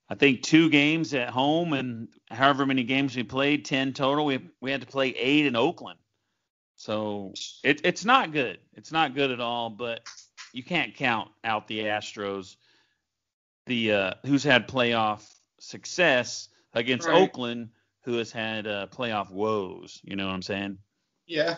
I 0.10 0.15
think 0.15 0.43
two 0.43 0.70
games 0.70 1.13
at 1.13 1.30
home 1.30 1.74
and 1.74 2.08
however 2.30 2.65
many 2.65 2.84
games 2.84 3.15
we 3.15 3.24
played, 3.24 3.65
ten 3.65 3.93
total. 3.93 4.26
We 4.26 4.39
we 4.62 4.72
had 4.72 4.82
to 4.82 4.88
play 4.88 5.10
eight 5.10 5.46
in 5.46 5.56
Oakland, 5.56 6.00
so 6.76 7.34
it, 7.63 7.82
it's 7.84 8.06
not 8.06 8.32
good. 8.32 8.60
It's 8.74 8.91
not 8.91 9.15
good 9.15 9.32
at 9.32 9.39
all. 9.41 9.70
But 9.70 10.02
you 10.54 10.63
can't 10.63 10.96
count 10.96 11.30
out 11.43 11.67
the 11.67 11.80
Astros. 11.82 12.56
the 13.65 13.91
uh, 13.91 14.13
who's 14.26 14.43
had 14.43 14.67
playoff 14.67 15.22
success 15.60 16.50
against 16.74 17.08
Right. 17.08 17.15
Oakland, 17.15 17.70
who 18.04 18.13
has 18.17 18.32
had 18.32 18.65
uh, 18.67 18.88
playoff 18.88 19.30
woes. 19.32 20.00
You 20.04 20.15
know 20.15 20.28
what 20.28 20.34
I'm 20.34 20.41
saying? 20.41 20.78
Yeah. 21.26 21.58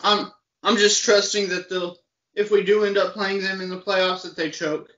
I'm 0.00 0.30
I'm 0.62 0.76
just 0.76 1.04
trusting 1.04 1.48
that 1.50 1.68
they'll 1.68 1.96
if 2.34 2.50
we 2.50 2.62
do 2.62 2.84
end 2.84 2.96
up 2.96 3.12
playing 3.12 3.42
them 3.42 3.60
in 3.60 3.68
the 3.68 3.80
playoffs 3.80 4.22
that 4.22 4.36
they 4.36 4.50
choke. 4.50 4.90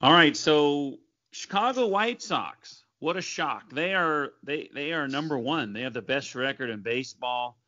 All 0.00 0.12
right, 0.12 0.36
so 0.36 0.98
Chicago 1.32 1.86
White 1.86 2.22
Sox. 2.22 2.84
What 3.00 3.16
a 3.16 3.22
shock! 3.22 3.70
They 3.70 3.94
are 3.94 4.32
they 4.42 4.70
they 4.72 4.92
are 4.92 5.08
number 5.08 5.38
one. 5.38 5.72
They 5.72 5.82
have 5.82 5.92
the 5.92 6.02
best 6.02 6.34
record 6.34 6.70
in 6.70 6.80
baseball. 6.80 7.58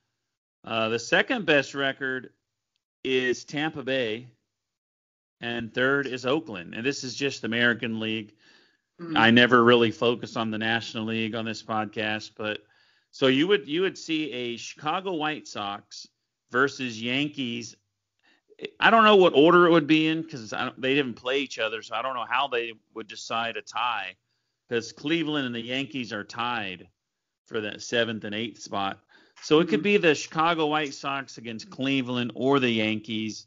Uh, 0.64 0.88
the 0.88 0.99
second 0.99 1.46
best 1.46 1.75
record 1.75 2.31
is 3.05 3.44
Tampa 3.44 3.83
Bay, 3.83 4.29
and 5.40 5.72
third 5.72 6.07
is 6.07 6.27
Oakland. 6.27 6.75
And 6.75 6.85
this 6.85 7.05
is 7.05 7.14
just 7.14 7.44
American 7.44 8.01
League. 8.01 8.35
Mhm. 9.01 9.16
I 9.16 9.31
never 9.31 9.62
really 9.62 9.90
focus 9.90 10.37
on 10.37 10.51
the 10.51 10.59
National 10.59 11.05
League 11.05 11.35
on 11.35 11.44
this 11.44 11.62
podcast, 11.62 12.33
but 12.37 12.64
so 13.11 13.27
you 13.27 13.46
would 13.46 13.68
you 13.68 13.83
would 13.83 13.99
see 13.99 14.33
a 14.33 14.57
Chicago 14.57 15.12
White 15.14 15.46
Sox 15.46 16.09
versus 16.51 17.01
Yankees. 17.01 17.77
I 18.81 18.91
don't 18.91 19.05
know 19.05 19.17
what 19.17 19.35
order 19.35 19.67
it 19.67 19.71
would 19.71 19.87
be 19.87 20.07
in 20.09 20.23
because 20.23 20.51
they 20.79 20.95
didn't 20.95 21.15
play 21.15 21.41
each 21.41 21.59
other, 21.59 21.83
so 21.83 21.95
I 21.95 22.03
don't 22.03 22.15
know 22.15 22.25
how 22.29 22.49
they 22.49 22.73
would 22.95 23.07
decide 23.09 23.57
a 23.57 23.63
tie. 23.63 24.17
Because 24.69 24.93
Cleveland 24.93 25.47
and 25.47 25.55
the 25.55 25.61
Yankees 25.61 26.13
are 26.13 26.25
tied 26.25 26.89
for 27.47 27.61
that 27.61 27.83
seventh 27.83 28.25
and 28.25 28.35
eighth 28.35 28.61
spot, 28.61 28.99
so 29.43 29.61
it 29.61 29.69
could 29.69 29.83
be 29.83 29.97
the 29.97 30.15
Chicago 30.15 30.67
White 30.67 30.95
Sox 30.95 31.39
against 31.39 31.71
Cleveland 31.71 32.33
or 32.35 32.59
the 32.59 32.71
Yankees, 32.71 33.47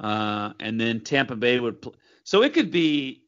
uh, 0.00 0.52
and 0.58 0.80
then 0.80 1.00
Tampa 1.00 1.36
Bay 1.36 1.60
would. 1.60 1.80
Pl- 1.82 1.94
so 2.24 2.42
it 2.42 2.54
could 2.54 2.70
be 2.70 3.22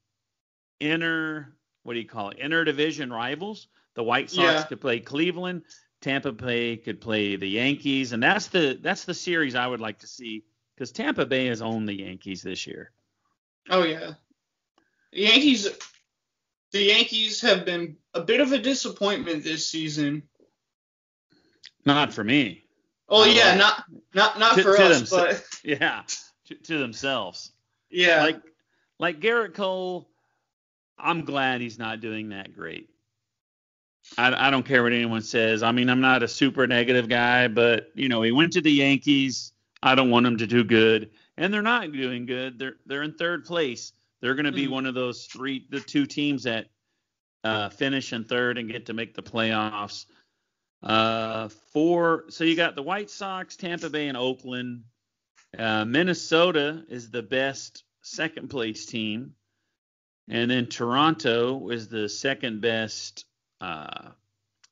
inner 0.81 1.55
what 1.83 1.92
do 1.94 2.01
you 2.01 2.07
call 2.07 2.31
it 2.31 2.38
inner 2.40 2.64
division 2.64 3.12
rivals 3.12 3.68
the 3.94 4.03
white 4.03 4.31
sox 4.31 4.61
Yeah. 4.61 4.62
could 4.64 4.81
play 4.81 4.99
cleveland 4.99 5.62
tampa 6.00 6.32
bay 6.32 6.76
could 6.76 7.00
play 7.00 7.36
the 7.36 7.48
yankees 7.48 8.12
and 8.12 8.22
that's 8.22 8.46
the 8.48 8.78
that's 8.82 9.04
the 9.04 9.14
series 9.14 9.54
i 9.54 9.66
would 9.66 9.80
like 9.80 9.98
to 9.98 10.06
see 10.06 10.44
because 10.74 10.90
tampa 10.92 11.26
bay 11.26 11.46
has 11.46 11.60
owned 11.62 11.88
the 11.88 11.94
yankees 11.98 12.42
this 12.42 12.66
year 12.66 12.90
Oh 13.68 13.84
yeah. 13.84 14.14
The 15.12 15.20
Yankees 15.20 15.68
the 16.72 16.82
Yankees 16.82 17.40
have 17.42 17.64
been 17.64 17.96
a 18.14 18.20
bit 18.22 18.40
of 18.40 18.52
a 18.52 18.58
disappointment 18.58 19.44
this 19.44 19.68
season. 19.68 20.22
not 21.84 22.12
for 22.12 22.24
me 22.24 22.64
Oh 23.08 23.24
yeah, 23.24 23.54
not 23.56 23.84
not 24.14 24.38
not 24.38 24.54
to- 24.56 24.62
for 24.62 24.76
to 24.76 24.84
us, 24.84 25.10
but 25.10 25.44
yeah 25.62 26.02
to, 26.46 26.54
to 26.54 26.78
themselves 26.78 27.52
yeah. 27.90 28.22
like 28.22 28.40
like 28.98 29.20
gerrit 29.20 29.54
cole 29.54 30.08
i'm 30.98 31.24
glad 31.24 31.60
he's 31.60 31.78
not 31.78 32.00
doing 32.00 32.30
that 32.30 32.54
great 32.54 32.89
I, 34.18 34.49
I 34.49 34.51
don't 34.51 34.64
care 34.66 34.83
what 34.83 34.92
anyone 34.92 35.23
says. 35.23 35.62
I 35.62 35.73
mean, 35.73 35.88
I'm 35.88 36.01
not 36.01 36.23
a 36.23 36.29
super 36.29 36.66
negative 36.66 37.09
guy, 37.09 37.49
but 37.49 37.88
you 37.94 38.09
know, 38.09 38.23
he 38.23 38.33
went 38.33 38.53
to 38.55 38.61
the 38.61 38.73
Yankees. 38.73 39.53
I 39.83 39.94
don't 39.94 40.11
want 40.11 40.27
him 40.27 40.37
to 40.38 40.46
do 40.46 40.64
good, 40.64 41.11
and 41.38 41.53
they're 41.55 41.62
not 41.62 41.90
doing 41.92 42.27
good. 42.27 42.59
They're 42.59 42.77
they're 42.87 43.03
in 43.03 43.14
third 43.14 43.44
place. 43.44 43.92
They're 44.20 44.35
going 44.35 44.46
to 44.46 44.53
be 44.53 44.66
Mhm. 44.66 44.70
one 44.70 44.87
of 44.87 44.94
those 44.94 45.25
three, 45.27 45.64
the 45.70 45.81
two 45.81 46.05
teams 46.07 46.42
that 46.42 46.66
uh, 47.42 47.70
finish 47.70 48.12
in 48.12 48.25
third 48.25 48.59
and 48.59 48.70
get 48.70 48.87
to 48.87 48.92
make 48.92 49.14
the 49.14 49.23
playoffs. 49.23 50.05
Uh, 50.83 51.49
four. 51.73 52.25
So 52.29 52.44
you 52.44 52.55
got 52.57 52.75
the 52.75 52.83
White 52.83 53.09
Sox, 53.11 53.57
Tampa 53.57 53.88
Bay, 53.88 54.09
and 54.09 54.16
Oakland. 54.16 54.85
Uh, 55.57 55.85
Minnesota 55.87 56.85
is 56.88 57.11
the 57.11 57.23
best 57.23 57.85
second 58.03 58.51
place 58.51 58.85
team, 58.87 59.35
and 60.29 60.51
then 60.51 60.66
Toronto 60.66 61.70
is 61.70 61.88
the 61.88 62.09
second 62.09 62.61
best 62.61 63.25
uh, 63.61 64.11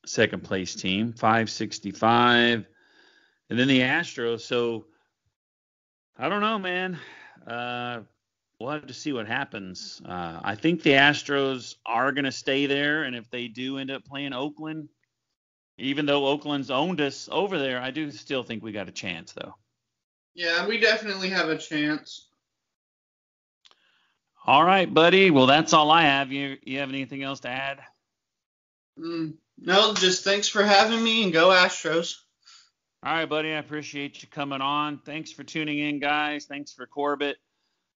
second 0.05 0.43
place 0.43 0.75
team, 0.75 1.13
565, 1.13 2.65
and 3.49 3.59
then 3.59 3.67
the 3.67 3.81
Astros. 3.81 4.41
So 4.41 4.85
I 6.17 6.29
don't 6.29 6.41
know, 6.41 6.59
man. 6.59 6.99
Uh, 7.45 8.01
we'll 8.59 8.71
have 8.71 8.87
to 8.87 8.93
see 8.93 9.13
what 9.13 9.27
happens. 9.27 10.01
Uh, 10.05 10.39
I 10.43 10.55
think 10.55 10.83
the 10.83 10.91
Astros 10.91 11.75
are 11.85 12.11
going 12.11 12.25
to 12.25 12.31
stay 12.31 12.65
there, 12.65 13.03
and 13.03 13.15
if 13.15 13.29
they 13.29 13.47
do 13.47 13.77
end 13.77 13.91
up 13.91 14.03
playing 14.05 14.33
Oakland, 14.33 14.89
even 15.77 16.05
though 16.05 16.27
Oakland's 16.27 16.69
owned 16.69 16.99
us 16.99 17.29
over 17.31 17.57
there, 17.57 17.81
I 17.81 17.91
do 17.91 18.11
still 18.11 18.43
think 18.43 18.63
we 18.63 18.71
got 18.71 18.89
a 18.89 18.91
chance, 18.91 19.31
though. 19.31 19.55
yeah, 20.35 20.67
we 20.67 20.77
definitely 20.77 21.29
have 21.29 21.49
a 21.49 21.57
chance. 21.57 22.27
All 24.45 24.63
right, 24.63 24.91
buddy. 24.91 25.31
Well, 25.31 25.45
that's 25.45 25.73
all 25.73 25.91
I 25.91 26.03
have. 26.03 26.31
You 26.31 26.57
you 26.63 26.79
have 26.79 26.89
anything 26.89 27.23
else 27.23 27.41
to 27.41 27.49
add? 27.49 27.79
Mm, 28.99 29.35
no, 29.57 29.93
just 29.93 30.23
thanks 30.23 30.47
for 30.47 30.63
having 30.63 31.03
me 31.03 31.23
and 31.23 31.33
go 31.33 31.49
Astros. 31.49 32.15
All 33.03 33.13
right, 33.13 33.29
buddy. 33.29 33.53
I 33.53 33.57
appreciate 33.59 34.21
you 34.21 34.27
coming 34.27 34.61
on. 34.61 34.99
Thanks 35.05 35.31
for 35.31 35.43
tuning 35.43 35.79
in, 35.79 35.99
guys. 35.99 36.45
Thanks 36.45 36.73
for 36.73 36.85
Corbett, 36.85 37.37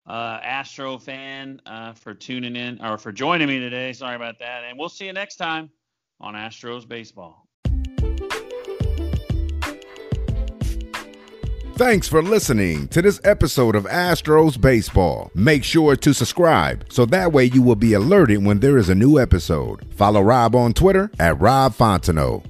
uh, 0.06 0.40
Astro 0.42 0.98
fan, 0.98 1.60
uh, 1.64 1.94
for 1.94 2.12
tuning 2.12 2.54
in 2.54 2.84
or 2.84 2.98
for 2.98 3.12
joining 3.12 3.48
me 3.48 3.58
today. 3.58 3.94
Sorry 3.94 4.14
about 4.16 4.38
that. 4.40 4.64
And 4.64 4.78
we'll 4.78 4.90
see 4.90 5.06
you 5.06 5.14
next 5.14 5.36
time 5.36 5.70
on 6.20 6.34
Astros 6.34 6.86
Baseball. 6.86 7.49
Thanks 11.80 12.06
for 12.06 12.22
listening 12.22 12.88
to 12.88 13.00
this 13.00 13.22
episode 13.24 13.74
of 13.74 13.84
Astros 13.84 14.60
Baseball. 14.60 15.30
Make 15.34 15.64
sure 15.64 15.96
to 15.96 16.12
subscribe 16.12 16.84
so 16.90 17.06
that 17.06 17.32
way 17.32 17.46
you 17.46 17.62
will 17.62 17.74
be 17.74 17.94
alerted 17.94 18.44
when 18.44 18.60
there 18.60 18.76
is 18.76 18.90
a 18.90 18.94
new 18.94 19.18
episode. 19.18 19.86
Follow 19.94 20.20
Rob 20.20 20.54
on 20.54 20.74
Twitter 20.74 21.10
at 21.18 21.40
Rob 21.40 21.72
Fontenot. 21.72 22.49